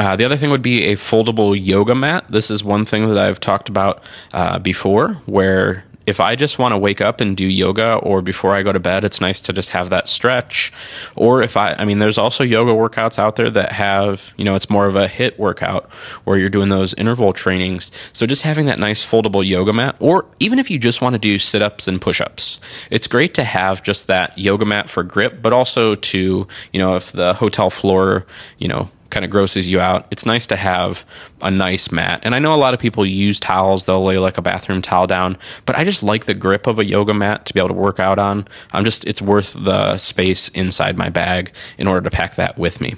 Uh, 0.00 0.16
the 0.16 0.24
other 0.24 0.36
thing 0.38 0.48
would 0.48 0.62
be 0.62 0.84
a 0.84 0.92
foldable 0.94 1.54
yoga 1.54 1.94
mat. 1.94 2.24
This 2.30 2.50
is 2.50 2.64
one 2.64 2.86
thing 2.86 3.06
that 3.08 3.18
I've 3.18 3.38
talked 3.38 3.68
about 3.68 4.02
uh, 4.32 4.58
before, 4.58 5.12
where 5.26 5.84
if 6.06 6.20
I 6.20 6.36
just 6.36 6.58
want 6.58 6.72
to 6.72 6.78
wake 6.78 7.02
up 7.02 7.20
and 7.20 7.36
do 7.36 7.44
yoga 7.44 7.96
or 7.96 8.22
before 8.22 8.54
I 8.54 8.62
go 8.62 8.72
to 8.72 8.80
bed, 8.80 9.04
it's 9.04 9.20
nice 9.20 9.42
to 9.42 9.52
just 9.52 9.70
have 9.70 9.90
that 9.90 10.08
stretch. 10.08 10.72
Or 11.18 11.42
if 11.42 11.54
I, 11.54 11.74
I 11.74 11.84
mean, 11.84 11.98
there's 11.98 12.16
also 12.16 12.42
yoga 12.44 12.72
workouts 12.72 13.18
out 13.18 13.36
there 13.36 13.50
that 13.50 13.72
have, 13.72 14.32
you 14.38 14.44
know, 14.44 14.54
it's 14.54 14.70
more 14.70 14.86
of 14.86 14.96
a 14.96 15.06
HIIT 15.06 15.38
workout 15.38 15.92
where 16.24 16.38
you're 16.38 16.48
doing 16.48 16.70
those 16.70 16.94
interval 16.94 17.32
trainings. 17.32 17.92
So 18.14 18.24
just 18.24 18.40
having 18.40 18.64
that 18.66 18.78
nice 18.78 19.06
foldable 19.06 19.46
yoga 19.46 19.74
mat, 19.74 19.98
or 20.00 20.24
even 20.38 20.58
if 20.58 20.70
you 20.70 20.78
just 20.78 21.02
want 21.02 21.12
to 21.12 21.18
do 21.18 21.38
sit 21.38 21.60
ups 21.60 21.86
and 21.86 22.00
push 22.00 22.22
ups, 22.22 22.58
it's 22.90 23.06
great 23.06 23.34
to 23.34 23.44
have 23.44 23.82
just 23.82 24.06
that 24.06 24.36
yoga 24.38 24.64
mat 24.64 24.88
for 24.88 25.02
grip, 25.02 25.42
but 25.42 25.52
also 25.52 25.94
to, 25.94 26.48
you 26.72 26.78
know, 26.80 26.96
if 26.96 27.12
the 27.12 27.34
hotel 27.34 27.68
floor, 27.68 28.24
you 28.56 28.66
know, 28.66 28.88
kind 29.10 29.24
of 29.24 29.30
grosses 29.30 29.68
you 29.68 29.80
out, 29.80 30.06
it's 30.10 30.24
nice 30.24 30.46
to 30.48 30.56
have 30.56 31.04
a 31.42 31.50
nice 31.50 31.90
mat. 31.90 32.20
And 32.22 32.34
I 32.34 32.38
know 32.38 32.54
a 32.54 32.56
lot 32.56 32.74
of 32.74 32.80
people 32.80 33.04
use 33.04 33.38
towels, 33.38 33.86
they'll 33.86 34.04
lay 34.04 34.18
like 34.18 34.38
a 34.38 34.42
bathroom 34.42 34.82
towel 34.82 35.06
down, 35.06 35.36
but 35.66 35.76
I 35.76 35.84
just 35.84 36.02
like 36.02 36.24
the 36.24 36.34
grip 36.34 36.66
of 36.66 36.78
a 36.78 36.84
yoga 36.84 37.14
mat 37.14 37.46
to 37.46 37.54
be 37.54 37.60
able 37.60 37.68
to 37.68 37.74
work 37.74 38.00
out 38.00 38.18
on. 38.18 38.46
I'm 38.72 38.84
just, 38.84 39.04
it's 39.06 39.20
worth 39.20 39.54
the 39.54 39.96
space 39.98 40.48
inside 40.50 40.96
my 40.96 41.08
bag 41.08 41.52
in 41.78 41.86
order 41.86 42.02
to 42.08 42.10
pack 42.10 42.36
that 42.36 42.58
with 42.58 42.80
me. 42.80 42.94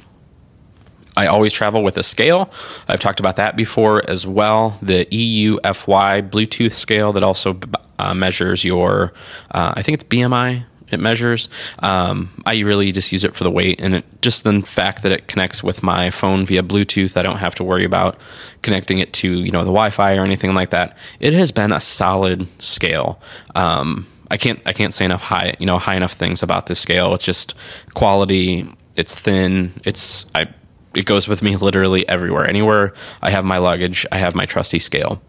I 1.17 1.27
always 1.27 1.53
travel 1.53 1.83
with 1.83 1.99
a 1.99 2.03
scale. 2.03 2.51
I've 2.89 3.01
talked 3.01 3.21
about 3.21 3.37
that 3.37 3.55
before 3.55 4.09
as 4.09 4.27
well. 4.27 4.79
The 4.81 5.05
EUFY 5.07 6.31
Bluetooth 6.31 6.73
scale 6.73 7.13
that 7.13 7.23
also 7.23 7.59
uh, 7.99 8.15
measures 8.15 8.65
your, 8.65 9.13
uh, 9.51 9.75
I 9.77 9.83
think 9.83 9.97
it's 9.97 10.05
BMI, 10.05 10.65
it 10.93 11.01
measures. 11.01 11.49
Um, 11.81 12.31
I 12.45 12.59
really 12.61 12.93
just 12.93 13.13
use 13.13 13.25
it 13.25 13.35
for 13.35 13.45
the 13.45 13.51
weight 13.51 13.81
and 13.81 13.97
it, 13.97 14.05
just 14.23 14.45
the 14.45 14.63
fact 14.63 15.03
that 15.03 15.13
it 15.13 15.27
connects 15.29 15.63
with 15.63 15.83
my 15.83 16.11
phone 16.11 16.45
via 16.47 16.63
Bluetooth. 16.63 17.17
I 17.17 17.23
don't 17.23 17.39
have 17.39 17.55
to 17.57 17.65
worry 17.65 17.85
about 17.85 18.19
connecting 18.63 18.99
it 18.99 19.13
to 19.15 19.29
you 19.29 19.51
know 19.51 19.61
the 19.61 19.67
Wi-Fi 19.67 20.17
or 20.17 20.25
anything 20.25 20.55
like 20.55 20.71
that. 20.71 20.97
It 21.21 21.33
has 21.33 21.53
been 21.53 21.73
a 21.73 21.81
solid 21.81 22.47
scale. 22.63 23.21
Um, 23.55 24.07
I 24.31 24.37
can't 24.37 24.61
I 24.67 24.73
can't 24.73 24.95
say 24.95 25.05
enough 25.05 25.23
high 25.23 25.55
you 25.59 25.67
know 25.67 25.79
high 25.79 25.97
enough 25.97 26.13
things 26.13 26.43
about 26.43 26.67
this 26.67 26.81
scale. 26.81 27.15
It's 27.15 27.25
just 27.25 27.55
quality. 27.95 28.69
It's 28.97 29.19
thin. 29.19 29.73
It's 29.85 30.27
I. 30.35 30.49
It 30.95 31.07
goes 31.07 31.27
with 31.27 31.43
me 31.43 31.57
literally 31.57 32.07
everywhere. 32.07 32.47
Anywhere 32.47 32.93
I 33.23 33.31
have 33.31 33.47
my 33.47 33.57
luggage, 33.57 34.05
I 34.13 34.19
have 34.19 34.35
my 34.35 34.45
trusty 34.45 34.79
scale. 34.79 35.23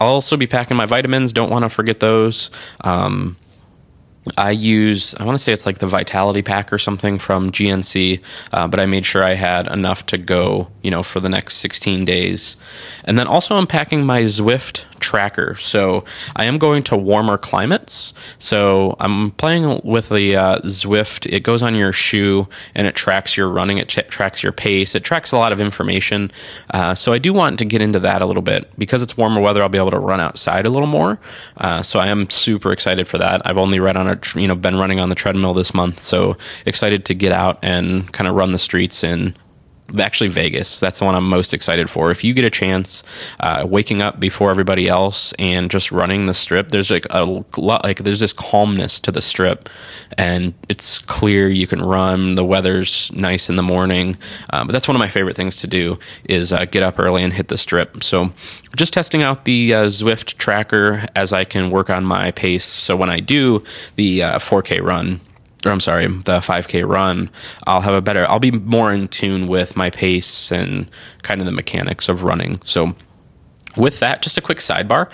I'll 0.00 0.08
also 0.08 0.36
be 0.36 0.46
packing 0.46 0.76
my 0.76 0.86
vitamins. 0.86 1.32
Don't 1.32 1.50
want 1.50 1.64
to 1.64 1.68
forget 1.68 2.00
those. 2.00 2.50
Um, 2.82 3.36
I 4.36 4.50
use, 4.50 5.14
I 5.14 5.24
want 5.24 5.38
to 5.38 5.42
say 5.42 5.52
it's 5.52 5.66
like 5.66 5.78
the 5.78 5.86
Vitality 5.86 6.42
Pack 6.42 6.72
or 6.72 6.78
something 6.78 7.18
from 7.18 7.50
GNC, 7.50 8.20
uh, 8.52 8.66
but 8.66 8.80
I 8.80 8.86
made 8.86 9.04
sure 9.04 9.22
I 9.22 9.34
had 9.34 9.68
enough 9.68 10.06
to 10.06 10.18
go, 10.18 10.68
you 10.86 10.92
know, 10.92 11.02
for 11.02 11.18
the 11.18 11.28
next 11.28 11.56
16 11.56 12.04
days. 12.04 12.56
And 13.02 13.18
then 13.18 13.26
also 13.26 13.56
I'm 13.56 13.66
packing 13.66 14.06
my 14.06 14.22
Zwift 14.22 14.86
tracker. 15.00 15.56
So 15.56 16.04
I 16.36 16.44
am 16.44 16.58
going 16.58 16.84
to 16.84 16.96
warmer 16.96 17.36
climates. 17.36 18.14
So 18.38 18.94
I'm 19.00 19.32
playing 19.32 19.80
with 19.82 20.10
the 20.10 20.36
uh, 20.36 20.58
Zwift. 20.60 21.26
It 21.32 21.40
goes 21.40 21.60
on 21.60 21.74
your 21.74 21.90
shoe 21.90 22.46
and 22.76 22.86
it 22.86 22.94
tracks 22.94 23.36
your 23.36 23.48
running. 23.48 23.78
It 23.78 23.88
ch- 23.88 24.06
tracks 24.08 24.44
your 24.44 24.52
pace. 24.52 24.94
It 24.94 25.02
tracks 25.02 25.32
a 25.32 25.38
lot 25.38 25.52
of 25.52 25.60
information. 25.60 26.30
Uh, 26.70 26.94
so 26.94 27.12
I 27.12 27.18
do 27.18 27.32
want 27.32 27.58
to 27.58 27.64
get 27.64 27.82
into 27.82 27.98
that 27.98 28.22
a 28.22 28.26
little 28.26 28.40
bit 28.40 28.70
because 28.78 29.02
it's 29.02 29.16
warmer 29.16 29.40
weather. 29.40 29.64
I'll 29.64 29.68
be 29.68 29.78
able 29.78 29.90
to 29.90 29.98
run 29.98 30.20
outside 30.20 30.66
a 30.66 30.70
little 30.70 30.86
more. 30.86 31.18
Uh, 31.56 31.82
so 31.82 31.98
I 31.98 32.06
am 32.06 32.30
super 32.30 32.70
excited 32.70 33.08
for 33.08 33.18
that. 33.18 33.42
I've 33.44 33.58
only 33.58 33.80
read 33.80 33.96
on 33.96 34.06
a 34.06 34.20
you 34.36 34.46
know 34.46 34.54
been 34.54 34.76
running 34.76 35.00
on 35.00 35.08
the 35.08 35.16
treadmill 35.16 35.52
this 35.52 35.74
month. 35.74 35.98
So 35.98 36.36
excited 36.64 37.04
to 37.06 37.14
get 37.14 37.32
out 37.32 37.58
and 37.62 38.12
kind 38.12 38.28
of 38.28 38.36
run 38.36 38.52
the 38.52 38.58
streets 38.60 39.02
in 39.02 39.34
actually 39.98 40.28
Vegas. 40.28 40.80
That's 40.80 40.98
the 40.98 41.04
one 41.04 41.14
I'm 41.14 41.28
most 41.28 41.54
excited 41.54 41.88
for. 41.88 42.10
If 42.10 42.24
you 42.24 42.34
get 42.34 42.44
a 42.44 42.50
chance, 42.50 43.02
uh, 43.40 43.66
waking 43.68 44.02
up 44.02 44.18
before 44.18 44.50
everybody 44.50 44.88
else 44.88 45.32
and 45.38 45.70
just 45.70 45.92
running 45.92 46.26
the 46.26 46.34
strip, 46.34 46.70
there's 46.70 46.90
like 46.90 47.06
a 47.10 47.24
lot, 47.56 47.84
like 47.84 47.98
there's 47.98 48.20
this 48.20 48.32
calmness 48.32 49.00
to 49.00 49.12
the 49.12 49.22
strip, 49.22 49.68
and 50.18 50.54
it's 50.68 50.98
clear. 50.98 51.48
You 51.48 51.66
can 51.66 51.82
run. 51.82 52.34
The 52.34 52.44
weather's 52.44 53.12
nice 53.12 53.48
in 53.48 53.56
the 53.56 53.62
morning, 53.62 54.16
um, 54.52 54.66
but 54.66 54.72
that's 54.72 54.88
one 54.88 54.96
of 54.96 55.00
my 55.00 55.08
favorite 55.08 55.36
things 55.36 55.56
to 55.56 55.66
do 55.66 55.98
is 56.24 56.52
uh, 56.52 56.64
get 56.64 56.82
up 56.82 56.98
early 56.98 57.22
and 57.22 57.32
hit 57.32 57.48
the 57.48 57.58
strip. 57.58 58.02
So, 58.02 58.32
just 58.74 58.92
testing 58.92 59.22
out 59.22 59.44
the 59.44 59.74
uh, 59.74 59.84
Zwift 59.86 60.36
tracker 60.38 61.06
as 61.14 61.32
I 61.32 61.44
can 61.44 61.70
work 61.70 61.90
on 61.90 62.04
my 62.04 62.30
pace. 62.32 62.64
So 62.64 62.96
when 62.96 63.10
I 63.10 63.20
do 63.20 63.62
the 63.96 64.20
4K 64.20 64.80
uh, 64.80 64.84
run 64.84 65.20
I'm 65.70 65.80
sorry, 65.80 66.06
the 66.06 66.38
5K 66.38 66.88
run, 66.88 67.30
I'll 67.66 67.80
have 67.80 67.94
a 67.94 68.00
better, 68.00 68.28
I'll 68.28 68.38
be 68.38 68.50
more 68.50 68.92
in 68.92 69.08
tune 69.08 69.48
with 69.48 69.76
my 69.76 69.90
pace 69.90 70.50
and 70.52 70.88
kind 71.22 71.40
of 71.40 71.46
the 71.46 71.52
mechanics 71.52 72.08
of 72.08 72.22
running. 72.22 72.60
So, 72.64 72.94
with 73.76 74.00
that, 74.00 74.22
just 74.22 74.38
a 74.38 74.40
quick 74.40 74.58
sidebar. 74.58 75.10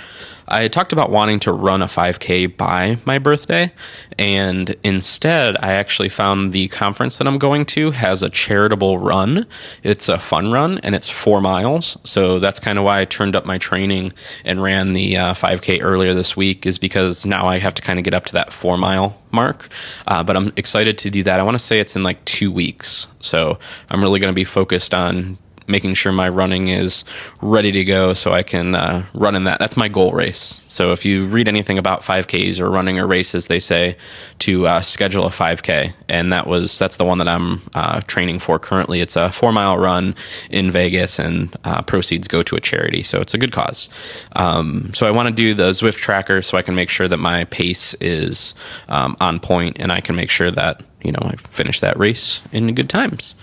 I 0.49 0.69
talked 0.69 0.93
about 0.93 1.11
wanting 1.11 1.41
to 1.41 1.53
run 1.53 1.83
a 1.83 1.87
5K 1.87 2.57
by 2.57 2.99
my 3.05 3.19
birthday, 3.19 3.73
and 4.19 4.75
instead, 4.83 5.57
I 5.61 5.73
actually 5.73 6.09
found 6.09 6.53
the 6.53 6.69
conference 6.69 7.17
that 7.17 7.27
I'm 7.27 7.39
going 7.39 7.65
to 7.67 7.91
has 7.93 8.23
a 8.23 8.31
charitable 8.31 8.99
run. 8.99 9.47
It's 9.83 10.09
a 10.09 10.19
fun 10.19 10.53
run, 10.53 10.79
and 10.79 10.95
it's 10.95 11.09
four 11.09 11.41
miles. 11.41 11.97
So 12.05 12.39
that's 12.39 12.61
kind 12.61 12.79
of 12.79 12.85
why 12.85 13.01
I 13.01 13.05
turned 13.05 13.37
up 13.37 13.47
my 13.47 13.59
training 13.59 14.13
and 14.45 14.63
ran 14.63 14.93
the 14.93 15.17
uh, 15.17 15.35
5K 15.35 15.81
earlier 15.83 16.15
this 16.15 16.37
week, 16.37 16.67
is 16.67 16.79
because 16.79 17.25
now 17.27 17.47
I 17.47 17.59
have 17.59 17.75
to 17.75 17.83
kind 17.83 17.99
of 17.99 18.05
get 18.05 18.15
up 18.15 18.27
to 18.27 18.33
that 18.35 18.53
four 18.53 18.77
mile 18.77 19.21
mark. 19.31 19.69
Uh, 20.07 20.23
but 20.23 20.37
I'm 20.37 20.53
excited 20.57 20.99
to 20.99 21.11
do 21.11 21.23
that. 21.23 21.41
I 21.41 21.43
want 21.43 21.55
to 21.55 21.59
say 21.59 21.81
it's 21.81 21.97
in 21.97 22.03
like 22.03 22.25
two 22.25 22.53
weeks. 22.53 23.09
So 23.21 23.59
I'm 23.91 24.03
really 24.03 24.21
going 24.21 24.33
to 24.33 24.35
be 24.35 24.45
focused 24.45 24.95
on 24.95 25.39
making 25.67 25.95
sure 25.95 26.13
my 26.13 26.29
running 26.29 26.69
is 26.69 27.05
ready 27.41 27.73
to 27.73 27.85
go 27.85 28.13
so 28.13 28.33
I 28.33 28.43
can 28.43 28.75
uh, 28.75 29.05
run 29.15 29.35
in 29.37 29.45
that. 29.45 29.59
That's 29.59 29.77
my 29.77 29.89
goal 29.89 30.13
race. 30.13 30.63
So 30.73 30.93
if 30.93 31.05
you 31.05 31.27
read 31.27 31.49
anything 31.49 31.77
about 31.77 32.01
5Ks 32.01 32.59
or 32.59 32.71
running 32.71 32.99
or 32.99 33.07
races, 33.07 33.49
they 33.49 33.61
say 33.61 33.95
to 34.39 34.67
uh, 34.67 34.81
schedule 34.81 35.27
a 35.27 35.29
5K, 35.29 35.93
and 36.09 36.33
that 36.33 36.47
was 36.47 36.79
that's 36.79 36.97
the 36.97 37.05
one 37.05 37.19
that 37.19 37.29
I'm 37.29 37.61
uh, 37.75 38.01
training 38.07 38.39
for 38.39 38.59
currently. 38.59 39.01
It's 39.01 39.15
a 39.15 39.31
four 39.31 39.53
mile 39.53 39.77
run 39.77 40.15
in 40.49 40.71
Vegas, 40.71 41.19
and 41.19 41.55
uh, 41.65 41.83
proceeds 41.83 42.27
go 42.27 42.43
to 42.43 42.57
a 42.57 42.61
charity. 42.61 43.03
So 43.03 43.21
it's 43.21 43.35
a 43.35 43.39
good 43.39 43.53
cause. 43.53 43.91
Um, 44.35 44.93
so 44.95 45.07
I 45.07 45.11
want 45.11 45.29
to 45.29 45.35
do 45.35 45.53
the 45.53 45.71
Zwift 45.71 45.97
tracker 45.97 46.41
so 46.41 46.57
I 46.57 46.63
can 46.63 46.75
make 46.75 46.89
sure 46.89 47.07
that 47.07 47.19
my 47.19 47.45
pace 47.45 47.93
is 48.01 48.55
um, 48.89 49.15
on 49.21 49.41
point, 49.41 49.79
and 49.79 49.93
I 49.93 50.01
can 50.01 50.17
make 50.17 50.31
sure 50.31 50.51
that 50.51 50.83
you 51.05 51.13
know 51.13 51.21
I 51.21 51.37
finish 51.37 51.81
that 51.81 51.99
race 51.99 52.41
in 52.51 52.75
good 52.75 52.89
times. 52.89 53.35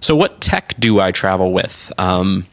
So, 0.00 0.16
what 0.16 0.40
tech 0.40 0.74
do 0.78 1.00
I 1.00 1.12
travel 1.12 1.52
with? 1.52 1.92
Um, 1.98 2.46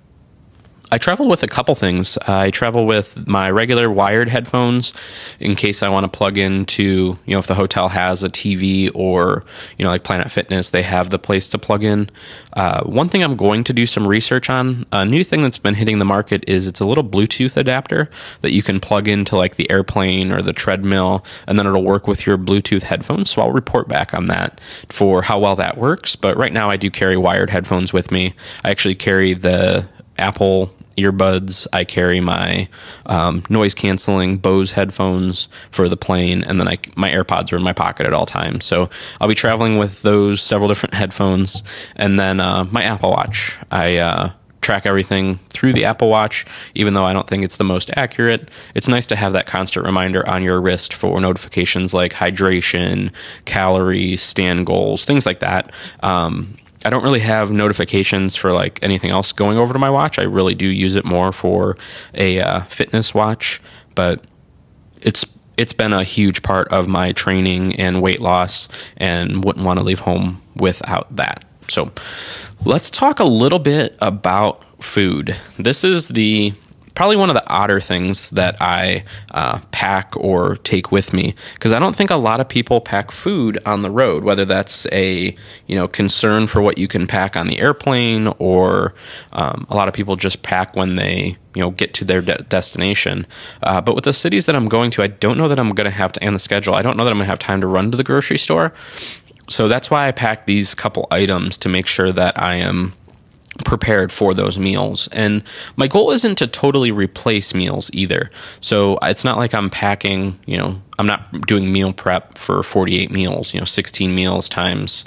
I 0.89 0.97
travel 0.97 1.27
with 1.27 1.43
a 1.43 1.47
couple 1.47 1.75
things. 1.75 2.17
I 2.27 2.49
travel 2.49 2.85
with 2.85 3.27
my 3.27 3.51
regular 3.51 3.91
wired 3.91 4.29
headphones 4.29 4.93
in 5.37 5.55
case 5.55 5.83
I 5.83 5.89
want 5.89 6.05
to 6.05 6.17
plug 6.17 6.37
into, 6.37 7.19
you 7.25 7.33
know, 7.33 7.39
if 7.39 7.47
the 7.47 7.55
hotel 7.55 7.89
has 7.89 8.23
a 8.23 8.29
TV 8.29 8.89
or, 8.95 9.43
you 9.77 9.83
know, 9.83 9.91
like 9.91 10.05
Planet 10.05 10.31
Fitness, 10.31 10.69
they 10.69 10.83
have 10.83 11.09
the 11.09 11.19
place 11.19 11.49
to 11.49 11.57
plug 11.57 11.83
in. 11.83 12.09
Uh, 12.53 12.83
one 12.83 13.09
thing 13.09 13.21
I'm 13.21 13.35
going 13.35 13.65
to 13.65 13.73
do 13.73 13.85
some 13.85 14.07
research 14.07 14.49
on, 14.49 14.85
a 14.93 15.03
new 15.03 15.25
thing 15.25 15.41
that's 15.41 15.57
been 15.57 15.73
hitting 15.73 15.99
the 15.99 16.05
market 16.05 16.47
is 16.47 16.67
it's 16.67 16.79
a 16.79 16.87
little 16.87 17.03
Bluetooth 17.03 17.57
adapter 17.57 18.09
that 18.39 18.53
you 18.53 18.63
can 18.63 18.79
plug 18.79 19.09
into 19.09 19.35
like 19.35 19.57
the 19.57 19.69
airplane 19.69 20.31
or 20.31 20.41
the 20.41 20.53
treadmill, 20.53 21.25
and 21.47 21.59
then 21.59 21.67
it'll 21.67 21.83
work 21.83 22.07
with 22.07 22.25
your 22.25 22.37
Bluetooth 22.37 22.83
headphones. 22.83 23.31
So 23.31 23.41
I'll 23.41 23.51
report 23.51 23.89
back 23.89 24.13
on 24.13 24.27
that 24.27 24.61
for 24.87 25.21
how 25.21 25.37
well 25.37 25.57
that 25.57 25.77
works. 25.77 26.15
But 26.15 26.37
right 26.37 26.53
now 26.53 26.69
I 26.69 26.77
do 26.77 26.89
carry 26.89 27.17
wired 27.17 27.49
headphones 27.49 27.91
with 27.91 28.09
me. 28.09 28.33
I 28.63 28.69
actually 28.69 28.95
carry 28.95 29.33
the 29.33 29.85
Apple 30.17 30.73
earbuds. 30.97 31.67
I 31.73 31.83
carry 31.83 32.19
my 32.19 32.67
um, 33.05 33.43
noise 33.49 33.73
canceling 33.73 34.37
Bose 34.37 34.71
headphones 34.71 35.49
for 35.71 35.87
the 35.87 35.97
plane, 35.97 36.43
and 36.43 36.59
then 36.59 36.67
I, 36.67 36.77
my 36.95 37.11
AirPods 37.11 37.51
are 37.53 37.57
in 37.57 37.63
my 37.63 37.73
pocket 37.73 38.05
at 38.05 38.13
all 38.13 38.25
times. 38.25 38.65
So 38.65 38.89
I'll 39.21 39.27
be 39.27 39.35
traveling 39.35 39.77
with 39.77 40.01
those 40.01 40.41
several 40.41 40.67
different 40.67 40.95
headphones, 40.95 41.63
and 41.95 42.19
then 42.19 42.39
uh, 42.39 42.65
my 42.65 42.83
Apple 42.83 43.11
Watch. 43.11 43.57
I 43.71 43.97
uh, 43.97 44.31
track 44.61 44.85
everything 44.85 45.39
through 45.49 45.71
the 45.71 45.85
Apple 45.85 46.09
Watch, 46.09 46.45
even 46.75 46.93
though 46.93 47.05
I 47.05 47.13
don't 47.13 47.27
think 47.27 47.45
it's 47.45 47.55
the 47.55 47.63
most 47.63 47.89
accurate. 47.95 48.49
It's 48.75 48.89
nice 48.89 49.07
to 49.07 49.15
have 49.15 49.31
that 49.33 49.45
constant 49.45 49.85
reminder 49.85 50.27
on 50.27 50.43
your 50.43 50.59
wrist 50.59 50.93
for 50.93 51.21
notifications 51.21 51.93
like 51.93 52.11
hydration, 52.11 53.13
calories, 53.45 54.21
stand 54.21 54.65
goals, 54.65 55.05
things 55.05 55.25
like 55.25 55.39
that. 55.39 55.71
Um, 56.01 56.57
I 56.85 56.89
don't 56.89 57.03
really 57.03 57.19
have 57.19 57.51
notifications 57.51 58.35
for 58.35 58.53
like 58.53 58.79
anything 58.83 59.09
else 59.09 59.31
going 59.31 59.57
over 59.57 59.73
to 59.73 59.79
my 59.79 59.89
watch. 59.89 60.19
I 60.19 60.23
really 60.23 60.53
do 60.53 60.67
use 60.67 60.95
it 60.95 61.05
more 61.05 61.31
for 61.31 61.75
a 62.13 62.39
uh, 62.39 62.61
fitness 62.61 63.13
watch, 63.13 63.61
but 63.95 64.23
it's 65.01 65.25
it's 65.57 65.73
been 65.73 65.91
a 65.91 66.03
huge 66.03 66.43
part 66.43 66.67
of 66.67 66.87
my 66.87 67.11
training 67.13 67.75
and 67.77 68.01
weight 68.01 68.21
loss, 68.21 68.69
and 68.97 69.43
wouldn't 69.43 69.65
want 69.65 69.79
to 69.79 69.85
leave 69.85 70.01
home 70.01 70.41
without 70.55 71.15
that. 71.15 71.43
So, 71.67 71.91
let's 72.63 72.89
talk 72.91 73.19
a 73.19 73.25
little 73.25 73.59
bit 73.59 73.97
about 73.99 74.63
food. 74.83 75.35
This 75.57 75.83
is 75.83 76.09
the 76.09 76.53
probably 76.97 77.15
one 77.15 77.29
of 77.29 77.35
the 77.35 77.47
odder 77.47 77.79
things 77.79 78.31
that 78.31 78.59
I 78.59 79.03
uh, 79.29 79.59
pack 79.69 80.17
or 80.17 80.55
take 80.55 80.91
with 80.91 81.13
me 81.13 81.35
because 81.53 81.71
I 81.71 81.77
don't 81.77 81.95
think 81.95 82.09
a 82.09 82.15
lot 82.15 82.39
of 82.39 82.49
people 82.49 82.81
pack 82.81 83.11
food 83.11 83.59
on 83.67 83.83
the 83.83 83.91
road. 83.91 84.23
Whether 84.23 84.45
that's 84.45 84.87
a 84.91 85.35
you 85.67 85.75
know 85.75 85.87
concern 85.87 86.47
for 86.47 86.59
what 86.59 86.79
you 86.79 86.87
can 86.87 87.05
pack 87.05 87.37
on 87.37 87.45
the 87.45 87.59
airplane, 87.59 88.33
or 88.39 88.95
um, 89.33 89.67
a 89.69 89.75
lot 89.75 89.87
of 89.87 89.93
people 89.93 90.15
just 90.15 90.41
pack 90.41 90.75
when 90.75 90.95
they 90.95 91.37
you 91.53 91.61
know 91.61 91.69
get 91.69 91.93
to 91.93 92.03
their 92.03 92.21
de- 92.21 92.41
destination. 92.49 93.27
Uh, 93.61 93.79
but 93.79 93.93
with 93.93 94.03
the 94.03 94.13
cities 94.13 94.47
that 94.47 94.55
I'm 94.55 94.67
going 94.67 94.89
to, 94.91 95.03
I 95.03 95.07
don't 95.07 95.37
know 95.37 95.47
that 95.47 95.59
I'm 95.59 95.69
going 95.75 95.85
to 95.85 95.95
have 95.95 96.11
to 96.13 96.23
and 96.23 96.33
the 96.33 96.39
schedule. 96.39 96.73
I 96.73 96.81
don't 96.81 96.97
know 96.97 97.03
that 97.03 97.11
I'm 97.11 97.17
going 97.17 97.27
to 97.27 97.29
have 97.29 97.37
time 97.37 97.61
to 97.61 97.67
run 97.67 97.91
to 97.91 97.97
the 97.97 98.03
grocery 98.03 98.39
store. 98.39 98.73
So 99.49 99.67
that's 99.67 99.91
why 99.91 100.07
I 100.07 100.11
pack 100.11 100.47
these 100.47 100.73
couple 100.73 101.07
items 101.11 101.59
to 101.59 101.69
make 101.69 101.85
sure 101.85 102.11
that 102.11 102.41
I 102.41 102.55
am 102.55 102.93
prepared 103.65 104.11
for 104.11 104.33
those 104.33 104.57
meals. 104.57 105.07
And 105.11 105.43
my 105.75 105.87
goal 105.87 106.11
isn't 106.11 106.37
to 106.37 106.47
totally 106.47 106.91
replace 106.91 107.53
meals 107.53 107.89
either. 107.93 108.29
So 108.61 108.97
it's 109.03 109.23
not 109.23 109.37
like 109.37 109.53
I'm 109.53 109.69
packing, 109.69 110.39
you 110.45 110.57
know, 110.57 110.81
I'm 110.99 111.07
not 111.07 111.47
doing 111.47 111.71
meal 111.71 111.93
prep 111.93 112.37
for 112.37 112.63
48 112.63 113.11
meals, 113.11 113.53
you 113.53 113.59
know, 113.59 113.65
16 113.65 114.13
meals 114.13 114.49
times 114.49 115.05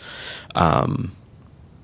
um, 0.54 1.14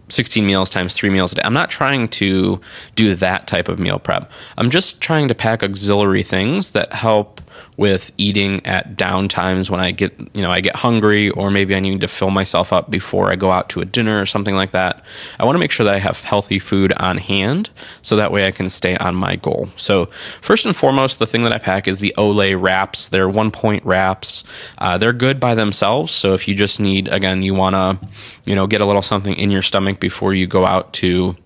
16 0.09 0.47
meals 0.47 0.71
times 0.71 0.95
three 0.95 1.11
meals 1.11 1.33
a 1.33 1.37
day. 1.37 1.43
I'm 1.45 1.55
not 1.55 1.71
trying 1.71 2.09
to 2.09 2.61
do 2.95 3.15
that 3.17 3.47
type 3.47 3.69
of 3.69 3.79
meal 3.79 3.99
prep. 3.99 4.31
I'm 4.57 4.71
just 4.71 5.01
trying 5.01 5.29
to 5.29 5.35
pack 5.35 5.63
auxiliary 5.63 6.23
things 6.23 6.73
that 6.73 6.93
help 6.93 7.41
with 7.77 8.13
eating 8.17 8.65
at 8.67 8.97
down 8.97 9.29
times 9.29 9.71
when 9.71 9.81
I 9.81 9.91
get, 9.91 10.19
you 10.35 10.43
know, 10.43 10.51
I 10.51 10.61
get 10.61 10.77
hungry 10.77 11.31
or 11.31 11.51
maybe 11.51 11.75
I 11.75 11.81
need 11.81 12.01
to 12.01 12.09
fill 12.09 12.31
myself 12.31 12.73
up 12.73 12.91
before 12.91 13.31
I 13.31 13.37
go 13.37 13.51
out 13.51 13.69
to 13.71 13.81
a 13.81 13.85
dinner 13.85 14.21
or 14.21 14.27
something 14.27 14.55
like 14.55 14.71
that. 14.73 15.05
I 15.39 15.45
want 15.45 15.57
to 15.57 15.59
make 15.59 15.71
sure 15.71 15.85
that 15.85 15.95
I 15.95 15.99
have 15.99 16.21
healthy 16.23 16.59
food 16.59 16.93
on 16.95 17.19
hand 17.19 17.71
so 18.03 18.17
that 18.17 18.33
way 18.33 18.47
I 18.47 18.51
can 18.51 18.69
stay 18.69 18.97
on 18.97 19.15
my 19.15 19.37
goal. 19.37 19.69
So, 19.77 20.07
first 20.41 20.67
and 20.67 20.75
foremost, 20.75 21.19
the 21.19 21.27
thing 21.27 21.43
that 21.45 21.53
I 21.53 21.59
pack 21.59 21.89
is 21.89 22.01
the 22.01 22.15
Olé 22.17 22.61
wraps. 22.61 23.09
They're 23.09 23.29
one 23.29 23.51
point 23.51 23.85
wraps. 23.85 24.45
Uh, 24.79 24.99
they're 24.99 25.13
good 25.13 25.41
by 25.41 25.55
themselves. 25.55 26.13
So, 26.13 26.35
if 26.35 26.49
you 26.49 26.55
just 26.55 26.81
need, 26.81 27.09
again, 27.09 27.43
you 27.43 27.55
want 27.55 27.75
to, 27.75 28.09
you 28.45 28.55
know, 28.55 28.67
get 28.67 28.81
a 28.81 28.87
little 28.87 29.03
something 29.03 29.35
in 29.35 29.51
your 29.51 29.63
stomach 29.63 30.01
before 30.01 30.35
you 30.35 30.47
go 30.47 30.65
out 30.65 30.93
to 30.95 31.37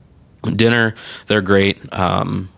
dinner, 0.57 0.95
they're 1.27 1.43
great. 1.43 1.79
Um, 1.93 2.51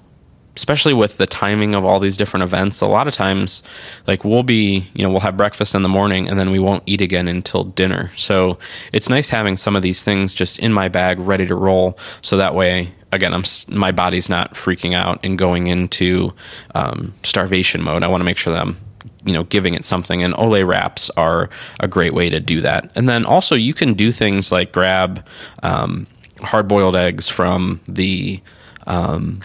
especially 0.56 0.92
with 0.92 1.16
the 1.16 1.26
timing 1.26 1.74
of 1.74 1.84
all 1.84 1.98
these 1.98 2.16
different 2.16 2.42
events 2.42 2.80
a 2.80 2.86
lot 2.86 3.06
of 3.06 3.14
times 3.14 3.62
like 4.06 4.24
we'll 4.24 4.42
be 4.42 4.84
you 4.94 5.02
know 5.02 5.10
we'll 5.10 5.20
have 5.20 5.36
breakfast 5.36 5.74
in 5.74 5.82
the 5.82 5.88
morning 5.88 6.28
and 6.28 6.38
then 6.38 6.50
we 6.50 6.58
won't 6.58 6.82
eat 6.86 7.00
again 7.00 7.28
until 7.28 7.64
dinner. 7.64 8.10
So 8.16 8.58
it's 8.92 9.08
nice 9.08 9.30
having 9.30 9.56
some 9.56 9.76
of 9.76 9.82
these 9.82 10.02
things 10.02 10.34
just 10.34 10.58
in 10.58 10.72
my 10.72 10.88
bag 10.88 11.18
ready 11.18 11.46
to 11.46 11.54
roll. 11.54 11.98
So 12.20 12.36
that 12.36 12.54
way 12.54 12.92
again 13.12 13.34
i'm 13.34 13.44
my 13.68 13.92
body's 13.92 14.28
not 14.28 14.54
freaking 14.54 14.94
out 14.94 15.20
and 15.22 15.36
going 15.38 15.66
into 15.66 16.32
um, 16.74 17.14
starvation 17.22 17.82
mode. 17.82 18.02
I 18.02 18.08
want 18.08 18.20
to 18.20 18.24
make 18.24 18.38
sure 18.38 18.52
that 18.52 18.60
i'm 18.60 18.76
you 19.24 19.32
know 19.32 19.44
giving 19.44 19.74
it 19.74 19.84
something. 19.84 20.22
And 20.22 20.34
Olé 20.34 20.66
wraps 20.66 21.10
are 21.10 21.48
a 21.80 21.88
great 21.88 22.14
way 22.14 22.28
to 22.30 22.40
do 22.40 22.60
that. 22.60 22.90
And 22.94 23.08
then 23.08 23.24
also 23.24 23.54
you 23.54 23.74
can 23.74 23.94
do 23.94 24.12
things 24.12 24.52
like 24.52 24.72
grab 24.72 25.26
um, 25.62 26.06
hard 26.40 26.68
boiled 26.68 26.96
eggs 26.96 27.28
from 27.28 27.80
the 27.86 28.40
um, 28.86 29.42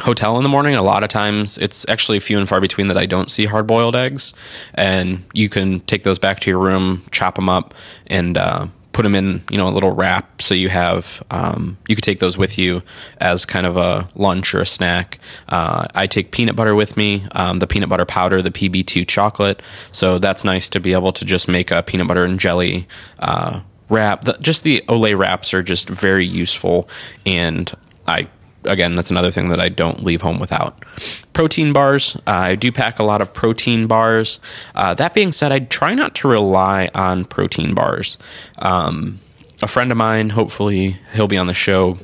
hotel 0.00 0.36
in 0.36 0.42
the 0.42 0.48
morning. 0.48 0.74
A 0.74 0.82
lot 0.82 1.02
of 1.02 1.08
times, 1.08 1.58
it's 1.58 1.88
actually 1.88 2.20
few 2.20 2.38
and 2.38 2.48
far 2.48 2.60
between 2.60 2.88
that 2.88 2.96
I 2.96 3.06
don't 3.06 3.30
see 3.30 3.44
hard 3.44 3.66
boiled 3.66 3.96
eggs, 3.96 4.34
and 4.74 5.24
you 5.34 5.48
can 5.48 5.80
take 5.80 6.02
those 6.02 6.18
back 6.18 6.40
to 6.40 6.50
your 6.50 6.58
room, 6.58 7.04
chop 7.10 7.34
them 7.36 7.48
up, 7.48 7.74
and 8.06 8.36
uh, 8.36 8.66
put 8.92 9.02
them 9.02 9.14
in 9.14 9.42
you 9.50 9.56
know 9.56 9.68
a 9.68 9.70
little 9.70 9.92
wrap. 9.92 10.42
So 10.42 10.54
you 10.54 10.68
have 10.68 11.22
um, 11.30 11.78
you 11.88 11.94
could 11.94 12.04
take 12.04 12.18
those 12.18 12.36
with 12.36 12.58
you 12.58 12.82
as 13.18 13.46
kind 13.46 13.66
of 13.66 13.76
a 13.76 14.06
lunch 14.14 14.54
or 14.54 14.60
a 14.60 14.66
snack. 14.66 15.18
Uh, 15.48 15.86
I 15.94 16.06
take 16.06 16.32
peanut 16.32 16.56
butter 16.56 16.74
with 16.74 16.96
me, 16.96 17.26
um, 17.32 17.58
the 17.58 17.66
peanut 17.66 17.88
butter 17.88 18.04
powder, 18.04 18.42
the 18.42 18.50
PB2 18.50 19.06
chocolate. 19.06 19.62
So 19.92 20.18
that's 20.18 20.44
nice 20.44 20.68
to 20.70 20.80
be 20.80 20.92
able 20.92 21.12
to 21.12 21.24
just 21.24 21.48
make 21.48 21.70
a 21.70 21.82
peanut 21.82 22.08
butter 22.08 22.24
and 22.24 22.38
jelly. 22.38 22.86
Uh, 23.18 23.60
wrap 23.88 24.24
the, 24.24 24.34
just 24.40 24.62
the 24.62 24.82
Olé 24.88 25.18
wraps 25.18 25.52
are 25.52 25.62
just 25.62 25.88
very 25.88 26.24
useful 26.24 26.88
and 27.26 27.72
I 28.06 28.28
again, 28.64 28.94
that's 28.94 29.10
another 29.10 29.30
thing 29.30 29.48
that 29.50 29.60
I 29.60 29.68
don't 29.68 30.02
leave 30.02 30.22
home 30.22 30.38
without. 30.38 30.84
Protein 31.32 31.72
bars. 31.72 32.16
Uh, 32.26 32.30
I 32.30 32.54
do 32.54 32.70
pack 32.72 32.98
a 32.98 33.02
lot 33.02 33.22
of 33.22 33.32
protein 33.32 33.86
bars. 33.86 34.40
Uh, 34.74 34.94
that 34.94 35.14
being 35.14 35.32
said, 35.32 35.52
I 35.52 35.60
try 35.60 35.94
not 35.94 36.14
to 36.16 36.28
rely 36.28 36.90
on 36.94 37.24
protein 37.24 37.74
bars. 37.74 38.18
Um, 38.58 39.20
a 39.62 39.68
friend 39.68 39.90
of 39.90 39.98
mine, 39.98 40.30
hopefully, 40.30 40.98
he'll 41.12 41.28
be 41.28 41.36
on 41.38 41.46
the 41.46 41.54
show 41.54 41.98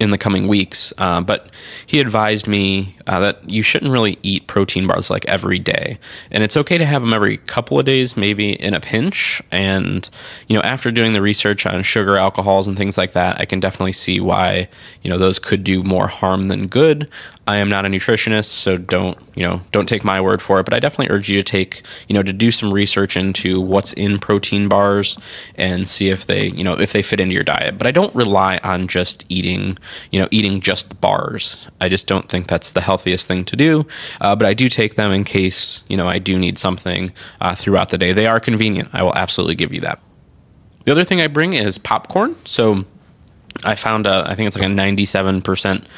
in 0.00 0.10
the 0.10 0.18
coming 0.18 0.48
weeks. 0.48 0.92
Uh, 0.98 1.20
but 1.20 1.54
he 1.86 2.00
advised 2.00 2.46
me 2.46 2.96
uh, 3.06 3.20
that 3.20 3.50
you 3.50 3.62
shouldn't 3.62 3.92
really 3.92 4.18
eat 4.22 4.46
protein 4.46 4.86
bars 4.86 5.10
like 5.10 5.26
every 5.26 5.58
day, 5.58 5.98
and 6.30 6.44
it's 6.44 6.56
okay 6.56 6.78
to 6.78 6.84
have 6.84 7.02
them 7.02 7.12
every 7.12 7.38
couple 7.38 7.78
of 7.78 7.84
days, 7.84 8.16
maybe 8.16 8.52
in 8.52 8.74
a 8.74 8.80
pinch. 8.80 9.42
And 9.50 10.08
you 10.48 10.56
know, 10.56 10.62
after 10.62 10.90
doing 10.90 11.12
the 11.12 11.22
research 11.22 11.66
on 11.66 11.82
sugar, 11.82 12.16
alcohols, 12.16 12.66
and 12.66 12.76
things 12.76 12.96
like 12.96 13.12
that, 13.12 13.40
I 13.40 13.44
can 13.44 13.60
definitely 13.60 13.92
see 13.92 14.20
why 14.20 14.68
you 15.02 15.10
know 15.10 15.18
those 15.18 15.38
could 15.38 15.64
do 15.64 15.82
more 15.82 16.06
harm 16.06 16.48
than 16.48 16.66
good. 16.66 17.10
I 17.44 17.56
am 17.56 17.68
not 17.68 17.84
a 17.84 17.88
nutritionist, 17.88 18.44
so 18.44 18.76
don't 18.76 19.18
you 19.34 19.42
know 19.42 19.60
don't 19.72 19.88
take 19.88 20.04
my 20.04 20.20
word 20.20 20.40
for 20.40 20.60
it. 20.60 20.64
But 20.64 20.74
I 20.74 20.78
definitely 20.78 21.12
urge 21.12 21.28
you 21.28 21.36
to 21.38 21.42
take 21.42 21.82
you 22.08 22.14
know 22.14 22.22
to 22.22 22.32
do 22.32 22.52
some 22.52 22.72
research 22.72 23.16
into 23.16 23.60
what's 23.60 23.92
in 23.94 24.20
protein 24.20 24.68
bars 24.68 25.18
and 25.56 25.88
see 25.88 26.08
if 26.08 26.26
they 26.26 26.46
you 26.46 26.62
know 26.62 26.78
if 26.78 26.92
they 26.92 27.02
fit 27.02 27.18
into 27.18 27.34
your 27.34 27.42
diet. 27.42 27.78
But 27.78 27.88
I 27.88 27.90
don't 27.90 28.14
rely 28.14 28.60
on 28.62 28.86
just 28.86 29.24
eating 29.28 29.76
you 30.12 30.20
know 30.20 30.28
eating 30.30 30.60
just 30.60 31.00
bars. 31.00 31.66
I 31.80 31.88
just 31.88 32.06
don't 32.06 32.28
think 32.28 32.46
that's 32.46 32.72
the 32.72 32.80
healthiest 32.80 33.26
thing 33.26 33.44
to 33.46 33.56
do. 33.56 33.86
Uh, 34.20 34.36
but 34.36 34.46
I 34.46 34.54
do 34.54 34.68
take 34.68 34.94
them 34.94 35.10
in 35.10 35.24
case 35.24 35.82
you 35.88 35.96
know 35.96 36.06
I 36.06 36.20
do 36.20 36.38
need 36.38 36.58
something 36.58 37.12
uh, 37.40 37.56
throughout 37.56 37.90
the 37.90 37.98
day. 37.98 38.12
They 38.12 38.28
are 38.28 38.38
convenient. 38.38 38.90
I 38.92 39.02
will 39.02 39.16
absolutely 39.16 39.56
give 39.56 39.72
you 39.72 39.80
that. 39.80 40.00
The 40.84 40.92
other 40.92 41.04
thing 41.04 41.20
I 41.20 41.26
bring 41.26 41.54
is 41.54 41.76
popcorn. 41.78 42.36
So 42.44 42.84
I 43.64 43.74
found 43.74 44.06
a, 44.06 44.24
I 44.28 44.36
think 44.36 44.46
it's 44.46 44.56
like 44.56 44.66
a 44.66 44.68
ninety-seven 44.72 45.42
percent 45.42 45.88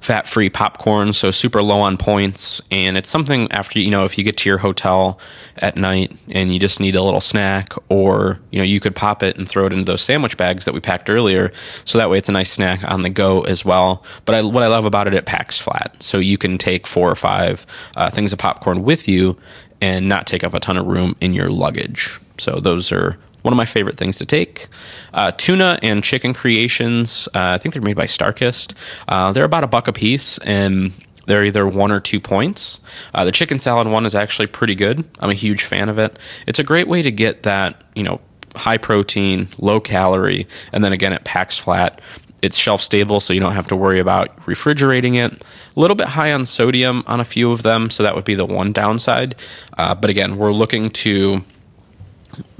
fat 0.00 0.26
free 0.26 0.48
popcorn, 0.48 1.12
so 1.12 1.30
super 1.30 1.62
low 1.62 1.80
on 1.80 1.96
points. 1.96 2.62
And 2.70 2.96
it's 2.96 3.08
something 3.08 3.50
after, 3.52 3.78
you 3.78 3.90
know, 3.90 4.04
if 4.04 4.16
you 4.16 4.24
get 4.24 4.38
to 4.38 4.48
your 4.48 4.58
hotel 4.58 5.20
at 5.58 5.76
night 5.76 6.16
and 6.30 6.52
you 6.52 6.58
just 6.58 6.80
need 6.80 6.96
a 6.96 7.02
little 7.02 7.20
snack, 7.20 7.74
or, 7.88 8.40
you 8.50 8.58
know, 8.58 8.64
you 8.64 8.80
could 8.80 8.96
pop 8.96 9.22
it 9.22 9.36
and 9.36 9.48
throw 9.48 9.66
it 9.66 9.72
into 9.72 9.84
those 9.84 10.00
sandwich 10.00 10.36
bags 10.36 10.64
that 10.64 10.72
we 10.72 10.80
packed 10.80 11.10
earlier. 11.10 11.52
So 11.84 11.98
that 11.98 12.08
way 12.08 12.18
it's 12.18 12.28
a 12.28 12.32
nice 12.32 12.50
snack 12.50 12.82
on 12.90 13.02
the 13.02 13.10
go 13.10 13.42
as 13.42 13.64
well. 13.64 14.02
But 14.24 14.34
I, 14.36 14.42
what 14.42 14.62
I 14.62 14.68
love 14.68 14.86
about 14.86 15.06
it, 15.06 15.14
it 15.14 15.26
packs 15.26 15.60
flat. 15.60 15.94
So 16.02 16.18
you 16.18 16.38
can 16.38 16.56
take 16.56 16.86
four 16.86 17.10
or 17.10 17.16
five 17.16 17.66
uh, 17.96 18.10
things 18.10 18.32
of 18.32 18.38
popcorn 18.38 18.82
with 18.82 19.06
you 19.06 19.36
and 19.82 20.08
not 20.08 20.26
take 20.26 20.44
up 20.44 20.54
a 20.54 20.60
ton 20.60 20.76
of 20.76 20.86
room 20.86 21.14
in 21.20 21.34
your 21.34 21.50
luggage. 21.50 22.18
So 22.38 22.58
those 22.58 22.90
are 22.90 23.18
one 23.42 23.52
of 23.52 23.56
my 23.56 23.64
favorite 23.64 23.96
things 23.96 24.18
to 24.18 24.26
take. 24.26 24.68
Uh, 25.14 25.32
tuna 25.32 25.78
and 25.82 26.04
chicken 26.04 26.34
creations. 26.34 27.28
Uh, 27.28 27.54
I 27.54 27.58
think 27.58 27.74
they're 27.74 27.82
made 27.82 27.96
by 27.96 28.06
Starkist. 28.06 28.74
Uh, 29.08 29.32
they're 29.32 29.44
about 29.44 29.64
a 29.64 29.68
buck 29.68 29.88
a 29.88 29.92
piece, 29.92 30.38
and 30.38 30.92
they're 31.26 31.44
either 31.44 31.66
one 31.66 31.92
or 31.92 32.00
two 32.00 32.20
points. 32.20 32.80
Uh, 33.14 33.24
the 33.24 33.32
chicken 33.32 33.58
salad 33.58 33.86
one 33.86 34.06
is 34.06 34.14
actually 34.14 34.46
pretty 34.46 34.74
good. 34.74 35.04
I'm 35.20 35.30
a 35.30 35.34
huge 35.34 35.64
fan 35.64 35.88
of 35.88 35.98
it. 35.98 36.18
It's 36.46 36.58
a 36.58 36.64
great 36.64 36.88
way 36.88 37.02
to 37.02 37.10
get 37.10 37.44
that 37.44 37.82
you 37.94 38.02
know 38.02 38.20
high 38.56 38.78
protein, 38.78 39.48
low 39.58 39.80
calorie, 39.80 40.46
and 40.72 40.82
then 40.82 40.92
again 40.92 41.12
it 41.12 41.24
packs 41.24 41.56
flat. 41.58 42.00
It's 42.42 42.56
shelf 42.56 42.80
stable, 42.80 43.20
so 43.20 43.34
you 43.34 43.40
don't 43.40 43.52
have 43.52 43.68
to 43.68 43.76
worry 43.76 44.00
about 44.00 44.46
refrigerating 44.46 45.16
it. 45.16 45.32
A 45.76 45.80
little 45.80 45.94
bit 45.94 46.08
high 46.08 46.32
on 46.32 46.46
sodium 46.46 47.04
on 47.06 47.20
a 47.20 47.24
few 47.24 47.52
of 47.52 47.62
them, 47.62 47.90
so 47.90 48.02
that 48.02 48.14
would 48.14 48.24
be 48.24 48.34
the 48.34 48.46
one 48.46 48.72
downside. 48.72 49.36
Uh, 49.76 49.94
but 49.94 50.08
again, 50.08 50.38
we're 50.38 50.52
looking 50.52 50.88
to 50.90 51.44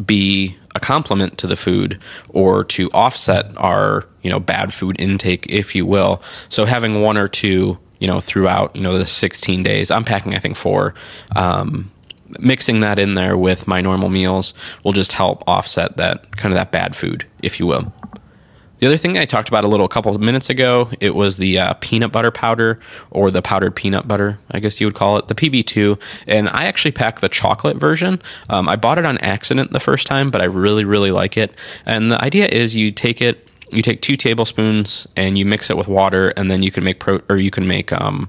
be 0.04 0.56
a 0.74 0.80
complement 0.80 1.38
to 1.38 1.46
the 1.46 1.56
food 1.56 2.00
or 2.33 2.64
to 2.64 2.90
offset 2.92 3.46
our 3.56 4.06
you 4.22 4.30
know 4.30 4.40
bad 4.40 4.72
food 4.72 5.00
intake 5.00 5.46
if 5.48 5.74
you 5.74 5.87
will. 5.87 6.22
So 6.48 6.64
having 6.64 7.02
one 7.02 7.16
or 7.16 7.28
two 7.28 7.78
you 8.00 8.06
know 8.06 8.18
throughout 8.18 8.74
you 8.74 8.83
know 8.83 8.98
the 8.98 9.06
16 9.06 9.62
days 9.62 9.90
i'm 9.90 10.04
packing 10.04 10.35
i 10.35 10.38
think 10.38 10.56
four 10.56 10.94
um, 11.37 11.90
mixing 12.38 12.80
that 12.80 12.98
in 12.98 13.14
there 13.14 13.37
with 13.37 13.68
my 13.68 13.80
normal 13.80 14.09
meals 14.09 14.54
will 14.83 14.92
just 14.92 15.12
help 15.12 15.44
offset 15.46 15.96
that 15.98 16.37
kind 16.37 16.52
of 16.52 16.56
that 16.56 16.72
bad 16.72 16.96
food 16.96 17.24
if 17.42 17.61
you 17.61 17.66
will 17.66 17.92
the 18.80 18.86
other 18.86 18.96
thing 18.96 19.18
I 19.18 19.26
talked 19.26 19.48
about 19.48 19.64
a 19.64 19.68
little 19.68 19.84
a 19.84 19.90
couple 19.90 20.14
of 20.14 20.20
minutes 20.20 20.48
ago, 20.48 20.90
it 21.00 21.14
was 21.14 21.36
the 21.36 21.58
uh, 21.58 21.74
peanut 21.80 22.12
butter 22.12 22.30
powder 22.30 22.80
or 23.10 23.30
the 23.30 23.42
powdered 23.42 23.76
peanut 23.76 24.08
butter, 24.08 24.38
I 24.50 24.58
guess 24.58 24.80
you 24.80 24.86
would 24.86 24.94
call 24.94 25.18
it, 25.18 25.28
the 25.28 25.34
PB2. 25.34 26.00
And 26.26 26.48
I 26.48 26.64
actually 26.64 26.92
pack 26.92 27.20
the 27.20 27.28
chocolate 27.28 27.76
version. 27.76 28.22
Um, 28.48 28.68
I 28.68 28.76
bought 28.76 28.98
it 28.98 29.04
on 29.04 29.18
accident 29.18 29.72
the 29.72 29.80
first 29.80 30.06
time, 30.06 30.30
but 30.30 30.40
I 30.40 30.46
really, 30.46 30.84
really 30.84 31.10
like 31.10 31.36
it. 31.36 31.54
And 31.84 32.10
the 32.10 32.22
idea 32.24 32.46
is 32.46 32.74
you 32.74 32.90
take 32.90 33.20
it 33.20 33.46
you 33.72 33.82
take 33.82 34.02
two 34.02 34.16
tablespoons 34.16 35.06
and 35.14 35.38
you 35.38 35.46
mix 35.46 35.70
it 35.70 35.76
with 35.76 35.86
water, 35.86 36.30
and 36.30 36.50
then 36.50 36.60
you 36.62 36.72
can 36.72 36.82
make 36.82 36.98
pro 36.98 37.20
or 37.28 37.36
you 37.36 37.52
can 37.52 37.68
make 37.68 37.92
um, 37.92 38.28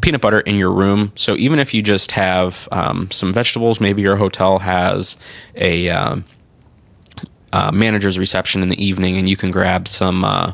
peanut 0.00 0.20
butter 0.20 0.40
in 0.40 0.56
your 0.56 0.72
room. 0.72 1.12
So 1.16 1.36
even 1.36 1.58
if 1.58 1.74
you 1.74 1.82
just 1.82 2.12
have 2.12 2.66
um, 2.72 3.10
some 3.10 3.32
vegetables, 3.32 3.80
maybe 3.80 4.00
your 4.02 4.16
hotel 4.16 4.58
has 4.60 5.18
a 5.54 5.90
um, 5.90 6.24
uh, 7.52 7.70
manager's 7.72 8.18
reception 8.18 8.62
in 8.62 8.68
the 8.68 8.84
evening, 8.84 9.16
and 9.16 9.28
you 9.28 9.36
can 9.36 9.50
grab 9.50 9.88
some, 9.88 10.24
uh, 10.24 10.52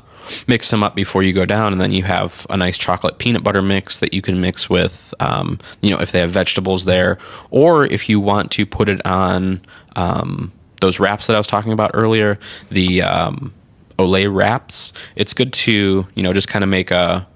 mix 0.48 0.70
them 0.70 0.82
up 0.82 0.94
before 0.94 1.22
you 1.22 1.32
go 1.32 1.44
down, 1.44 1.72
and 1.72 1.80
then 1.80 1.92
you 1.92 2.02
have 2.02 2.46
a 2.50 2.56
nice 2.56 2.78
chocolate 2.78 3.18
peanut 3.18 3.42
butter 3.42 3.62
mix 3.62 4.00
that 4.00 4.14
you 4.14 4.22
can 4.22 4.40
mix 4.40 4.70
with, 4.70 5.14
um, 5.20 5.58
you 5.80 5.90
know, 5.90 6.00
if 6.00 6.12
they 6.12 6.20
have 6.20 6.30
vegetables 6.30 6.84
there, 6.84 7.18
or 7.50 7.84
if 7.86 8.08
you 8.08 8.20
want 8.20 8.50
to 8.52 8.64
put 8.64 8.88
it 8.88 9.04
on 9.06 9.60
um, 9.94 10.52
those 10.80 10.98
wraps 11.00 11.26
that 11.26 11.34
I 11.34 11.38
was 11.38 11.46
talking 11.46 11.72
about 11.72 11.90
earlier, 11.94 12.38
the 12.70 13.02
um, 13.02 13.52
Olé 13.98 14.32
wraps. 14.32 14.92
It's 15.16 15.34
good 15.34 15.52
to, 15.52 16.06
you 16.14 16.22
know, 16.22 16.32
just 16.32 16.48
kind 16.48 16.62
of 16.62 16.68
make 16.68 16.90
a 16.90 17.26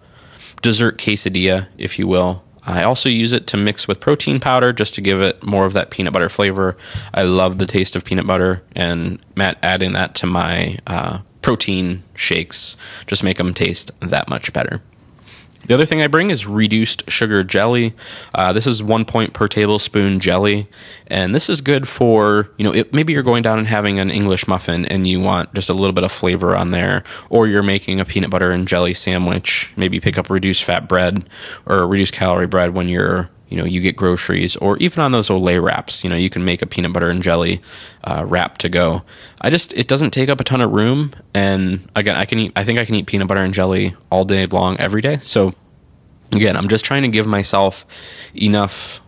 dessert 0.63 0.99
quesadilla, 0.99 1.67
if 1.79 1.99
you 1.99 2.07
will. 2.07 2.43
I 2.71 2.85
also 2.85 3.09
use 3.09 3.33
it 3.33 3.47
to 3.49 3.57
mix 3.57 3.89
with 3.89 4.01
protein 4.01 4.41
powder 4.41 4.73
just 4.73 4.95
to 4.95 5.01
give 5.01 5.21
it 5.21 5.43
more 5.43 5.65
of 5.65 5.73
that 5.73 5.91
peanut 5.91 6.13
butter 6.13 6.29
flavor. 6.29 6.77
I 7.15 7.23
love 7.23 7.59
the 7.59 7.67
taste 7.67 7.97
of 7.97 8.05
peanut 8.05 8.27
butter, 8.27 8.63
and 8.75 9.19
Matt 9.37 9.59
adding 9.63 9.93
that 9.93 10.15
to 10.17 10.27
my 10.27 10.79
uh, 10.87 11.19
protein 11.43 12.03
shakes 12.15 12.77
just 13.07 13.25
make 13.25 13.39
them 13.39 13.55
taste 13.55 13.91
that 14.01 14.29
much 14.29 14.53
better. 14.53 14.83
The 15.67 15.75
other 15.75 15.87
thing 15.87 16.03
I 16.03 16.07
bring 16.07 16.31
is 16.31 16.47
reduced 16.47 17.11
sugar 17.11 17.45
jelly. 17.45 17.95
Uh, 18.35 18.53
this 18.53 18.67
is 18.67 18.83
one 18.83 19.05
point 19.05 19.35
per 19.35 19.47
tablespoon 19.47 20.19
jelly, 20.19 20.69
and 21.07 21.35
this 21.35 21.49
is 21.49 21.61
good 21.61 21.87
for 21.87 22.51
you 22.57 22.65
know 22.65 22.73
it, 22.73 22.95
maybe 22.95 23.13
you're 23.13 23.23
going 23.23 23.43
down 23.43 23.59
and 23.59 23.69
having 23.69 23.99
an 23.99 24.11
English 24.11 24.49
muffin 24.49 24.87
and 24.87 25.07
you 25.07 25.21
want 25.21 25.53
just 25.55 25.69
a 25.69 25.75
little 25.75 25.93
bit 25.93 26.05
of 26.05 26.11
flavor 26.11 26.57
on 26.57 26.71
there, 26.71 27.05
or 27.29 27.47
you're 27.47 27.63
making 27.63 28.01
a 28.01 28.05
peanut 28.05 28.31
butter 28.31 28.51
and 28.51 28.67
jelly 28.67 28.95
sandwich. 28.95 29.73
Maybe 29.77 30.01
pick 30.01 30.19
up 30.19 30.31
reduced 30.31 30.65
fat 30.65 30.89
bread 30.89 31.29
or 31.67 31.87
reduced 31.87 32.15
calorie 32.15 32.47
bread 32.47 32.75
when 32.75 32.89
you're 32.89 33.31
you 33.51 33.57
know 33.57 33.65
you 33.65 33.81
get 33.81 33.97
groceries 33.97 34.57
or 34.57 34.79
even 34.79 35.03
on 35.03 35.13
those 35.13 35.29
Olé 35.29 35.63
wraps. 35.63 36.03
You 36.03 36.11
know 36.11 36.17
you 36.17 36.31
can 36.31 36.45
make 36.45 36.63
a 36.63 36.67
peanut 36.67 36.93
butter 36.93 37.11
and 37.11 37.23
jelly 37.23 37.61
uh, 38.05 38.25
wrap 38.27 38.59
to 38.59 38.69
go. 38.69 39.03
I 39.41 39.51
just 39.51 39.73
it 39.75 39.89
doesn't 39.89 40.13
take 40.13 40.29
up 40.29 40.41
a 40.41 40.45
ton 40.45 40.61
of 40.61 40.71
room, 40.71 41.13
and 41.35 41.89
again 41.95 42.17
I 42.17 42.25
can 42.25 42.39
eat. 42.39 42.53
I 42.57 42.65
think 42.65 42.79
I 42.79 42.85
can 42.85 42.95
eat 42.95 43.07
peanut 43.07 43.29
butter 43.29 43.43
and 43.43 43.53
jelly 43.53 43.95
all 44.11 44.25
day 44.25 44.47
long 44.47 44.77
every 44.79 45.03
day. 45.03 45.17
So 45.17 45.55
again, 46.33 46.57
I'm 46.57 46.69
just 46.69 46.85
trying 46.85 47.03
to 47.03 47.09
give 47.09 47.27
myself 47.27 47.85
enough 48.35 49.01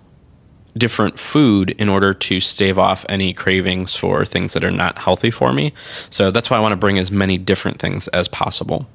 different 0.76 1.18
food 1.18 1.70
in 1.70 1.88
order 1.88 2.14
to 2.14 2.40
stave 2.40 2.78
off 2.78 3.04
any 3.08 3.34
cravings 3.34 3.94
for 3.94 4.24
things 4.24 4.54
that 4.54 4.64
are 4.64 4.70
not 4.70 4.98
healthy 4.98 5.30
for 5.30 5.52
me. 5.52 5.72
So 6.10 6.30
that's 6.30 6.50
why 6.50 6.56
I 6.56 6.60
want 6.60 6.72
to 6.72 6.76
bring 6.76 6.98
as 6.98 7.10
many 7.10 7.38
different 7.38 7.78
things 7.78 8.08
as 8.08 8.28
possible. 8.28 8.86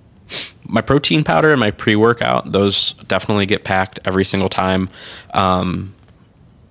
My 0.66 0.82
protein 0.82 1.24
powder 1.24 1.52
and 1.52 1.60
my 1.60 1.72
pre 1.72 1.96
workout, 1.96 2.52
those 2.52 2.94
definitely 3.08 3.46
get 3.46 3.64
packed 3.64 4.00
every 4.06 4.26
single 4.26 4.50
time. 4.50 4.90
Um, 5.34 5.94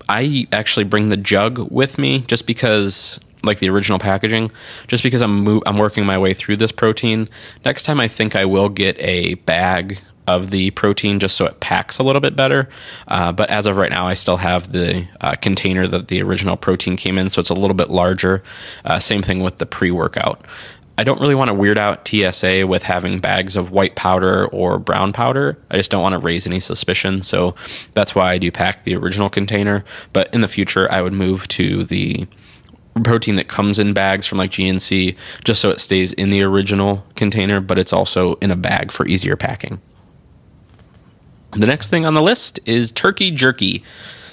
I 0.08 0.46
actually 0.52 0.84
bring 0.84 1.08
the 1.08 1.16
jug 1.16 1.58
with 1.70 1.98
me 1.98 2.20
just 2.20 2.46
because 2.46 3.18
like 3.42 3.58
the 3.58 3.68
original 3.68 3.98
packaging 3.98 4.50
just 4.88 5.02
because 5.02 5.22
I'm 5.22 5.44
mo- 5.44 5.62
I'm 5.66 5.78
working 5.78 6.04
my 6.04 6.18
way 6.18 6.34
through 6.34 6.56
this 6.56 6.72
protein. 6.72 7.28
Next 7.64 7.84
time 7.84 8.00
I 8.00 8.08
think 8.08 8.34
I 8.36 8.44
will 8.44 8.68
get 8.68 8.98
a 8.98 9.34
bag 9.34 10.00
of 10.26 10.50
the 10.50 10.70
protein 10.72 11.20
just 11.20 11.36
so 11.36 11.46
it 11.46 11.60
packs 11.60 11.98
a 11.98 12.02
little 12.02 12.20
bit 12.20 12.34
better. 12.34 12.68
Uh, 13.06 13.32
but 13.32 13.48
as 13.48 13.66
of 13.66 13.76
right 13.76 13.90
now, 13.90 14.08
I 14.08 14.14
still 14.14 14.38
have 14.38 14.72
the 14.72 15.06
uh, 15.20 15.36
container 15.36 15.86
that 15.86 16.08
the 16.08 16.20
original 16.22 16.56
protein 16.56 16.96
came 16.96 17.18
in, 17.18 17.30
so 17.30 17.40
it's 17.40 17.50
a 17.50 17.54
little 17.54 17.74
bit 17.76 17.90
larger. 17.90 18.42
Uh, 18.84 18.98
same 18.98 19.22
thing 19.22 19.42
with 19.42 19.58
the 19.58 19.66
pre 19.66 19.90
workout. 19.90 20.44
I 20.98 21.04
don't 21.04 21.20
really 21.20 21.34
want 21.34 21.48
to 21.48 21.54
weird 21.54 21.76
out 21.76 22.08
TSA 22.08 22.66
with 22.66 22.82
having 22.82 23.20
bags 23.20 23.54
of 23.56 23.70
white 23.70 23.96
powder 23.96 24.46
or 24.46 24.78
brown 24.78 25.12
powder. 25.12 25.58
I 25.70 25.76
just 25.76 25.90
don't 25.90 26.02
want 26.02 26.14
to 26.14 26.18
raise 26.18 26.46
any 26.46 26.58
suspicion. 26.58 27.22
So 27.22 27.54
that's 27.92 28.14
why 28.14 28.32
I 28.32 28.38
do 28.38 28.50
pack 28.50 28.84
the 28.84 28.96
original 28.96 29.28
container. 29.28 29.84
But 30.14 30.32
in 30.32 30.40
the 30.40 30.48
future, 30.48 30.90
I 30.90 31.02
would 31.02 31.12
move 31.12 31.46
to 31.48 31.84
the 31.84 32.26
protein 33.04 33.36
that 33.36 33.48
comes 33.48 33.78
in 33.78 33.92
bags 33.92 34.26
from 34.26 34.38
like 34.38 34.50
GNC 34.50 35.16
just 35.44 35.60
so 35.60 35.70
it 35.70 35.80
stays 35.80 36.14
in 36.14 36.30
the 36.30 36.42
original 36.42 37.04
container, 37.14 37.60
but 37.60 37.78
it's 37.78 37.92
also 37.92 38.36
in 38.36 38.50
a 38.50 38.56
bag 38.56 38.90
for 38.90 39.06
easier 39.06 39.36
packing. 39.36 39.80
The 41.50 41.66
next 41.66 41.90
thing 41.90 42.06
on 42.06 42.14
the 42.14 42.22
list 42.22 42.58
is 42.66 42.90
turkey 42.90 43.30
jerky. 43.30 43.84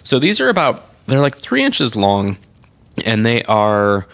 So 0.04 0.18
these 0.18 0.40
are 0.40 0.50
about, 0.50 0.84
they're 1.08 1.20
like 1.20 1.36
three 1.36 1.64
inches 1.64 1.96
long, 1.96 2.38
and 3.06 3.26
they 3.26 3.44
are 3.44 4.08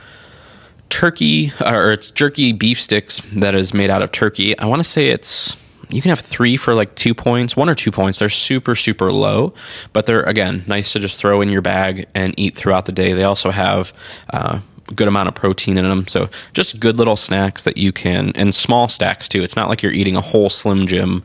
turkey, 0.90 1.52
or 1.66 1.92
it's 1.92 2.12
jerky 2.12 2.52
beef 2.52 2.80
sticks 2.80 3.22
that 3.34 3.56
is 3.56 3.74
made 3.74 3.90
out 3.90 4.02
of 4.02 4.12
turkey. 4.12 4.58
I 4.58 4.66
want 4.66 4.80
to 4.82 4.90
say 4.90 5.08
it's, 5.10 5.56
you 5.90 6.02
can 6.02 6.10
have 6.10 6.20
three 6.20 6.58
for 6.58 6.74
like 6.76 6.96
two 6.96 7.14
points, 7.14 7.56
one 7.56 7.70
or 7.70 7.76
two 7.76 7.92
points. 7.92 8.20
They're 8.20 8.30
super, 8.30 8.76
super 8.76 9.12
low, 9.12 9.54
but 9.94 10.06
they're, 10.06 10.24
again, 10.24 10.64
nice 10.68 10.94
to 10.94 11.00
just 11.00 11.20
throw 11.20 11.42
in 11.42 11.50
your 11.50 11.62
bag 11.62 12.08
and 12.14 12.34
eat 12.38 12.56
throughout 12.56 12.86
the 12.86 12.92
day. 12.92 13.14
They 13.14 13.24
also 13.24 13.52
have, 13.52 13.94
uh, 14.32 14.60
good 14.96 15.08
amount 15.08 15.28
of 15.28 15.36
protein 15.36 15.78
in 15.78 15.88
them. 15.88 16.08
So 16.08 16.30
just 16.54 16.80
good 16.80 16.98
little 16.98 17.16
snacks 17.16 17.64
that 17.64 17.78
you 17.78 17.92
can, 17.92 18.32
and 18.36 18.54
small 18.54 18.88
stacks 18.88 19.28
too. 19.28 19.42
It's 19.42 19.56
not 19.56 19.70
like 19.70 19.84
you're 19.84 19.92
eating 19.92 20.16
a 20.16 20.22
whole 20.22 20.50
Slim 20.50 20.88
Jim. 20.88 21.24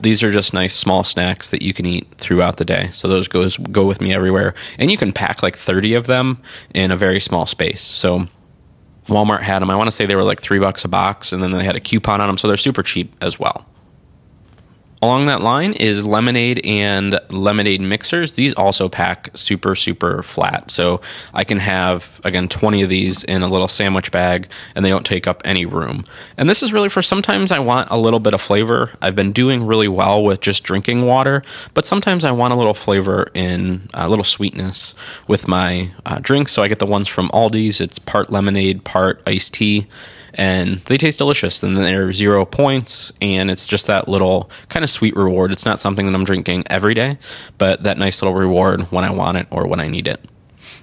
These 0.00 0.22
are 0.22 0.30
just 0.30 0.54
nice 0.54 0.74
small 0.74 1.04
snacks 1.04 1.50
that 1.50 1.62
you 1.62 1.72
can 1.72 1.86
eat 1.86 2.06
throughout 2.18 2.56
the 2.56 2.64
day. 2.64 2.88
So 2.92 3.08
those 3.08 3.28
goes 3.28 3.56
go 3.56 3.86
with 3.86 4.00
me 4.00 4.12
everywhere, 4.12 4.54
and 4.78 4.90
you 4.90 4.96
can 4.96 5.12
pack 5.12 5.42
like 5.42 5.56
30 5.56 5.94
of 5.94 6.06
them 6.06 6.38
in 6.74 6.90
a 6.90 6.96
very 6.96 7.20
small 7.20 7.46
space. 7.46 7.80
So. 7.80 8.28
Walmart 9.06 9.40
had 9.40 9.60
them. 9.60 9.70
I 9.70 9.76
want 9.76 9.88
to 9.88 9.92
say 9.92 10.06
they 10.06 10.16
were 10.16 10.24
like 10.24 10.40
three 10.40 10.58
bucks 10.58 10.84
a 10.84 10.88
box, 10.88 11.32
and 11.32 11.42
then 11.42 11.52
they 11.52 11.64
had 11.64 11.76
a 11.76 11.80
coupon 11.80 12.20
on 12.20 12.28
them, 12.28 12.38
so 12.38 12.48
they're 12.48 12.56
super 12.56 12.82
cheap 12.82 13.14
as 13.20 13.38
well. 13.38 13.66
Along 15.02 15.26
that 15.26 15.42
line 15.42 15.74
is 15.74 16.06
lemonade 16.06 16.64
and 16.64 17.20
lemonade 17.28 17.82
mixers. 17.82 18.32
These 18.32 18.54
also 18.54 18.88
pack 18.88 19.28
super, 19.34 19.74
super 19.74 20.22
flat. 20.22 20.70
So 20.70 21.02
I 21.34 21.44
can 21.44 21.58
have, 21.58 22.18
again, 22.24 22.48
20 22.48 22.82
of 22.82 22.88
these 22.88 23.22
in 23.24 23.42
a 23.42 23.48
little 23.48 23.68
sandwich 23.68 24.10
bag 24.10 24.48
and 24.74 24.84
they 24.84 24.88
don't 24.88 25.04
take 25.04 25.26
up 25.26 25.42
any 25.44 25.66
room. 25.66 26.04
And 26.38 26.48
this 26.48 26.62
is 26.62 26.72
really 26.72 26.88
for 26.88 27.02
sometimes 27.02 27.52
I 27.52 27.58
want 27.58 27.90
a 27.90 27.98
little 27.98 28.20
bit 28.20 28.32
of 28.32 28.40
flavor. 28.40 28.90
I've 29.02 29.14
been 29.14 29.32
doing 29.32 29.66
really 29.66 29.88
well 29.88 30.24
with 30.24 30.40
just 30.40 30.64
drinking 30.64 31.04
water, 31.04 31.42
but 31.74 31.84
sometimes 31.84 32.24
I 32.24 32.32
want 32.32 32.54
a 32.54 32.56
little 32.56 32.74
flavor 32.74 33.30
in 33.34 33.88
a 33.92 34.08
little 34.08 34.24
sweetness 34.24 34.94
with 35.28 35.46
my 35.46 35.90
uh, 36.06 36.20
drinks. 36.20 36.52
So 36.52 36.62
I 36.62 36.68
get 36.68 36.78
the 36.78 36.86
ones 36.86 37.06
from 37.06 37.28
Aldi's. 37.30 37.82
It's 37.82 37.98
part 37.98 38.30
lemonade, 38.30 38.84
part 38.84 39.22
iced 39.26 39.52
tea 39.52 39.86
and 40.36 40.78
they 40.80 40.96
taste 40.96 41.18
delicious. 41.18 41.62
And 41.62 41.76
they're 41.76 42.12
zero 42.12 42.44
points, 42.44 43.12
and 43.20 43.50
it's 43.50 43.66
just 43.66 43.86
that 43.88 44.08
little 44.08 44.50
kind 44.68 44.84
of 44.84 44.90
sweet 44.90 45.16
reward. 45.16 45.50
It's 45.50 45.64
not 45.64 45.80
something 45.80 46.06
that 46.06 46.14
I'm 46.14 46.24
drinking 46.24 46.64
every 46.70 46.94
day, 46.94 47.18
but 47.58 47.82
that 47.82 47.98
nice 47.98 48.22
little 48.22 48.34
reward 48.34 48.82
when 48.92 49.04
I 49.04 49.10
want 49.10 49.38
it 49.38 49.48
or 49.50 49.66
when 49.66 49.80
I 49.80 49.88
need 49.88 50.06
it. 50.06 50.24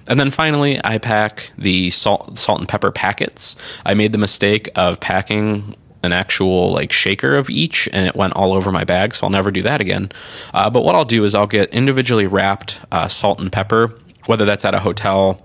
And 0.06 0.20
then 0.20 0.30
finally, 0.30 0.80
I 0.84 0.98
pack 0.98 1.50
the 1.56 1.90
salt, 1.90 2.36
salt 2.36 2.58
and 2.60 2.68
pepper 2.68 2.90
packets. 2.90 3.56
I 3.86 3.94
made 3.94 4.12
the 4.12 4.18
mistake 4.18 4.68
of 4.76 5.00
packing 5.00 5.76
an 6.02 6.12
actual 6.12 6.72
like 6.72 6.92
shaker 6.92 7.34
of 7.34 7.48
each 7.48 7.88
and 7.92 8.06
it 8.06 8.14
went 8.14 8.34
all 8.34 8.52
over 8.52 8.70
my 8.70 8.84
bag 8.84 9.14
so 9.14 9.26
i'll 9.26 9.30
never 9.30 9.50
do 9.50 9.62
that 9.62 9.80
again 9.80 10.12
uh, 10.52 10.68
but 10.68 10.84
what 10.84 10.94
i'll 10.94 11.04
do 11.04 11.24
is 11.24 11.34
i'll 11.34 11.46
get 11.46 11.72
individually 11.72 12.26
wrapped 12.26 12.78
uh, 12.92 13.08
salt 13.08 13.40
and 13.40 13.50
pepper 13.50 13.90
whether 14.26 14.44
that's 14.44 14.66
at 14.66 14.74
a 14.74 14.78
hotel 14.78 15.40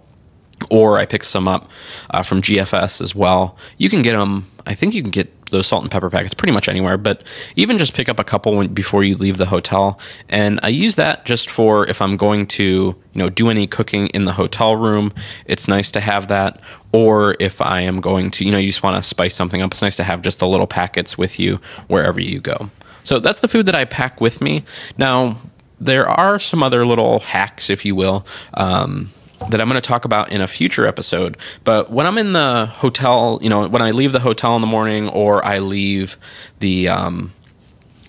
or 0.70 0.98
I 0.98 1.06
picked 1.06 1.26
some 1.26 1.48
up 1.48 1.70
uh, 2.10 2.24
from 2.24 2.42
GFS 2.42 3.02
as 3.02 3.16
well. 3.16 3.58
You 3.78 3.90
can 3.90 4.02
get 4.02 4.14
them. 4.14 4.50
I 4.68 4.76
think 4.76 4.94
you 4.94 5.02
can 5.02 5.12
get 5.12 5.34
those 5.50 5.68
salt 5.68 5.84
and 5.84 5.92
pepper 5.92 6.10
packets 6.10 6.34
pretty 6.34 6.54
much 6.54 6.70
anywhere, 6.70 6.98
but 6.98 7.24
even 7.56 7.78
just 7.78 7.96
pick 7.96 8.08
up 8.08 8.20
a 8.20 8.24
couple 8.24 8.56
when, 8.56 8.74
before 8.74 9.04
you 9.04 9.16
leave 9.16 9.38
the 9.38 9.46
hotel. 9.46 10.00
And 10.28 10.60
I 10.64 10.68
use 10.68 10.96
that 10.96 11.26
just 11.26 11.50
for 11.50 11.88
if 11.88 12.02
I'm 12.02 12.18
going 12.18 12.46
to, 12.48 12.64
you 12.64 12.96
know, 13.16 13.30
do 13.30 13.50
any 13.50 13.68
cooking 13.68 14.08
in 14.08 14.26
the 14.26 14.34
hotel 14.34 14.76
room. 14.76 15.12
It's 15.46 15.68
nice 15.68 15.92
to 15.92 16.00
have 16.00 16.28
that. 16.28 16.62
Or 16.92 17.36
if 17.40 17.62
I 17.62 17.82
am 17.82 18.00
going 18.00 18.32
to, 18.32 18.46
you 18.46 18.52
know, 18.52 18.58
you 18.58 18.68
just 18.68 18.84
want 18.84 19.02
to 19.02 19.08
spice 19.08 19.36
something 19.36 19.62
up. 19.62 19.72
It's 19.72 19.82
nice 19.82 19.96
to 19.98 20.04
have 20.04 20.22
just 20.22 20.40
the 20.40 20.48
little 20.48 20.68
packets 20.68 21.18
with 21.18 21.40
you 21.40 21.60
wherever 21.88 22.20
you 22.20 22.40
go. 22.40 22.70
So 23.04 23.20
that's 23.20 23.40
the 23.40 23.48
food 23.48 23.66
that 23.66 23.76
I 23.76 23.86
pack 23.86 24.22
with 24.22 24.42
me. 24.42 24.64
Now, 24.98 25.38
there 25.80 26.08
are 26.08 26.40
some 26.40 26.62
other 26.62 26.86
little 26.86 27.20
hacks, 27.22 27.70
if 27.70 27.86
you 27.86 27.96
will. 27.96 28.26
Um, 28.54 29.10
that 29.50 29.62
I'm 29.62 29.70
going 29.70 29.82
to 29.82 29.88
talk 29.88 30.06
about 30.06 30.32
in 30.32 30.42
a 30.42 30.48
future 30.48 30.86
episode. 30.86 31.38
But 31.64 31.90
when 31.90 32.06
I'm 32.06 32.18
in 32.18 32.34
the 32.34 32.68
hotel, 32.68 33.40
you 33.42 33.50
know, 33.50 33.68
when 33.68 33.82
I 33.82 33.92
leave 33.92 34.12
the 34.12 34.20
hotel 34.20 34.56
in 34.56 34.62
the 34.62 34.68
morning 34.68 35.10
or 35.10 35.44
I 35.46 35.60
leave 35.60 36.18
the 36.60 36.90
um, 36.90 37.34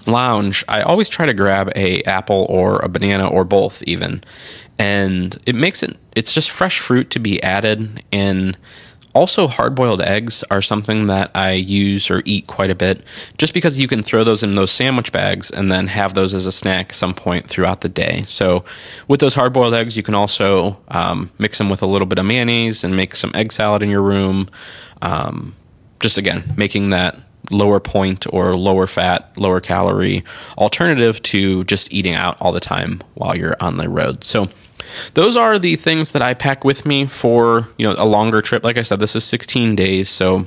lounge, 0.06 0.64
I 0.68 0.82
always 0.82 1.08
try 1.08 1.26
to 1.26 1.34
grab 1.34 1.70
a 1.76 2.02
apple 2.02 2.46
or 2.48 2.80
a 2.80 2.88
banana 2.88 3.28
or 3.28 3.44
both, 3.44 3.82
even, 3.84 4.22
and 4.78 5.38
it 5.46 5.54
makes 5.54 5.82
it. 5.82 5.96
It's 6.16 6.32
just 6.32 6.50
fresh 6.50 6.80
fruit 6.80 7.10
to 7.10 7.18
be 7.18 7.42
added 7.42 8.02
in 8.10 8.56
also, 9.12 9.48
hard 9.48 9.74
boiled 9.74 10.00
eggs 10.00 10.44
are 10.50 10.62
something 10.62 11.06
that 11.06 11.30
I 11.34 11.52
use 11.52 12.10
or 12.10 12.22
eat 12.24 12.46
quite 12.46 12.70
a 12.70 12.74
bit 12.74 13.02
just 13.38 13.54
because 13.54 13.80
you 13.80 13.88
can 13.88 14.02
throw 14.02 14.22
those 14.22 14.42
in 14.42 14.54
those 14.54 14.70
sandwich 14.70 15.10
bags 15.10 15.50
and 15.50 15.70
then 15.70 15.88
have 15.88 16.14
those 16.14 16.32
as 16.32 16.46
a 16.46 16.52
snack 16.52 16.92
some 16.92 17.14
point 17.14 17.46
throughout 17.46 17.80
the 17.80 17.88
day. 17.88 18.22
So, 18.28 18.64
with 19.08 19.20
those 19.20 19.34
hard 19.34 19.52
boiled 19.52 19.74
eggs, 19.74 19.96
you 19.96 20.02
can 20.02 20.14
also 20.14 20.78
um, 20.88 21.30
mix 21.38 21.58
them 21.58 21.68
with 21.68 21.82
a 21.82 21.86
little 21.86 22.06
bit 22.06 22.18
of 22.18 22.24
mayonnaise 22.24 22.84
and 22.84 22.94
make 22.94 23.16
some 23.16 23.32
egg 23.34 23.52
salad 23.52 23.82
in 23.82 23.88
your 23.88 24.02
room. 24.02 24.48
Um, 25.02 25.56
just 25.98 26.16
again, 26.16 26.44
making 26.56 26.90
that 26.90 27.18
lower 27.50 27.80
point 27.80 28.26
or 28.32 28.56
lower 28.56 28.86
fat, 28.86 29.36
lower 29.36 29.60
calorie 29.60 30.24
alternative 30.56 31.20
to 31.22 31.64
just 31.64 31.92
eating 31.92 32.14
out 32.14 32.40
all 32.40 32.52
the 32.52 32.60
time 32.60 33.00
while 33.14 33.36
you're 33.36 33.56
on 33.60 33.76
the 33.76 33.88
road. 33.88 34.22
So 34.24 34.48
those 35.14 35.36
are 35.36 35.58
the 35.58 35.76
things 35.76 36.12
that 36.12 36.22
I 36.22 36.34
pack 36.34 36.64
with 36.64 36.86
me 36.86 37.06
for, 37.06 37.68
you 37.76 37.86
know, 37.86 37.94
a 37.98 38.06
longer 38.06 38.42
trip. 38.42 38.64
Like 38.64 38.76
I 38.76 38.82
said, 38.82 39.00
this 39.00 39.16
is 39.16 39.24
16 39.24 39.76
days, 39.76 40.08
so 40.08 40.46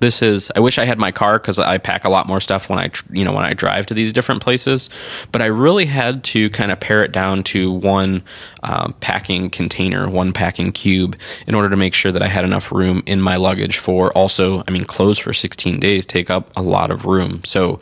this 0.00 0.22
is 0.22 0.50
i 0.56 0.60
wish 0.60 0.78
i 0.78 0.84
had 0.84 0.98
my 0.98 1.10
car 1.10 1.38
because 1.38 1.58
i 1.58 1.78
pack 1.78 2.04
a 2.04 2.08
lot 2.08 2.26
more 2.26 2.40
stuff 2.40 2.68
when 2.68 2.78
i 2.78 2.90
you 3.10 3.24
know 3.24 3.32
when 3.32 3.44
i 3.44 3.52
drive 3.52 3.86
to 3.86 3.94
these 3.94 4.12
different 4.12 4.42
places. 4.42 4.90
But 5.32 5.42
i 5.42 5.46
really 5.46 5.86
had 5.86 6.24
to 6.24 6.50
kind 6.50 6.70
of 6.70 6.80
pare 6.80 7.04
it 7.04 7.12
down 7.12 7.42
to 7.44 7.72
one 7.72 8.22
uh, 8.62 8.92
packing 9.00 9.50
container 9.50 10.08
one 10.08 10.32
packing 10.32 10.72
cube 10.72 11.16
in 11.46 11.54
order 11.54 11.68
to 11.70 11.76
make 11.76 11.94
sure 11.94 12.12
that 12.12 12.22
i 12.22 12.28
had 12.28 12.44
enough 12.44 12.72
room 12.72 13.02
in 13.06 13.20
my 13.20 13.36
luggage 13.36 13.78
for 13.78 14.12
also 14.12 14.62
i 14.66 14.70
mean 14.70 14.84
clothes 14.84 15.18
for 15.18 15.32
16 15.32 15.80
days 15.80 16.06
take 16.06 16.30
up 16.30 16.50
a 16.56 16.62
lot 16.62 16.90
of 16.90 17.06
room. 17.06 17.42
So 17.44 17.80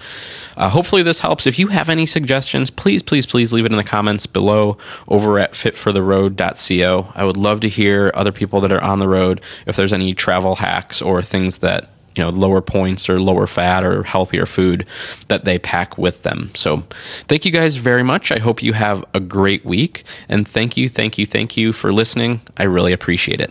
uh, 0.57 0.69
hopefully 0.69 1.03
this 1.03 1.21
helps. 1.21 1.47
If 1.47 1.59
you 1.59 1.69
have 1.69 1.89
any 1.89 2.07
suggestions 2.07 2.71
please 2.71 3.03
please 3.03 3.27
please 3.27 3.53
leave 3.53 3.65
it 3.65 3.73
in 3.73 3.79
the 3.79 3.85
comments 3.85 4.27
below 4.27 4.77
over 5.09 5.39
at 5.39 5.53
fitfortheroad.co 5.53 7.13
i 7.15 7.25
would 7.25 7.37
love 7.37 7.61
to 7.61 7.69
hear 7.69 8.11
other 8.15 8.33
people 8.33 8.61
that 8.61 8.73
are 8.73 8.83
on 8.83 8.99
the 8.99 9.09
road 9.09 9.41
if 9.67 9.77
there's 9.77 9.93
any 9.93 10.15
travel 10.15 10.57
hacks 10.57 11.01
or 11.03 11.23
things 11.23 11.59
that 11.59 11.89
you 12.15 12.23
know 12.23 12.31
lower 12.31 12.61
points 12.61 13.09
or 13.09 13.21
lower 13.21 13.47
fat 13.47 13.85
or 13.85 14.03
healthier 14.03 14.47
food 14.47 14.87
that 15.29 15.45
they 15.45 15.59
pack 15.59 15.99
with 15.99 16.23
them. 16.23 16.51
So 16.55 16.85
thank 17.29 17.45
you 17.45 17.51
guys 17.51 17.77
very 17.77 18.03
much. 18.03 18.31
I 18.33 18.39
hope 18.39 18.63
you 18.63 18.73
have 18.73 19.05
a 19.15 19.21
great 19.21 19.65
week 19.65 20.05
and 20.29 20.47
thank 20.47 20.77
you, 20.77 20.89
thank 20.89 21.19
you, 21.19 21.27
thank 21.27 21.57
you 21.57 21.73
for 21.73 21.93
listening. 21.93 22.41
I 22.57 22.65
really 22.65 22.93
appreciate 22.93 23.41
it. 23.41 23.51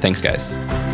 Thanks 0.00 0.22
guys. 0.22 0.87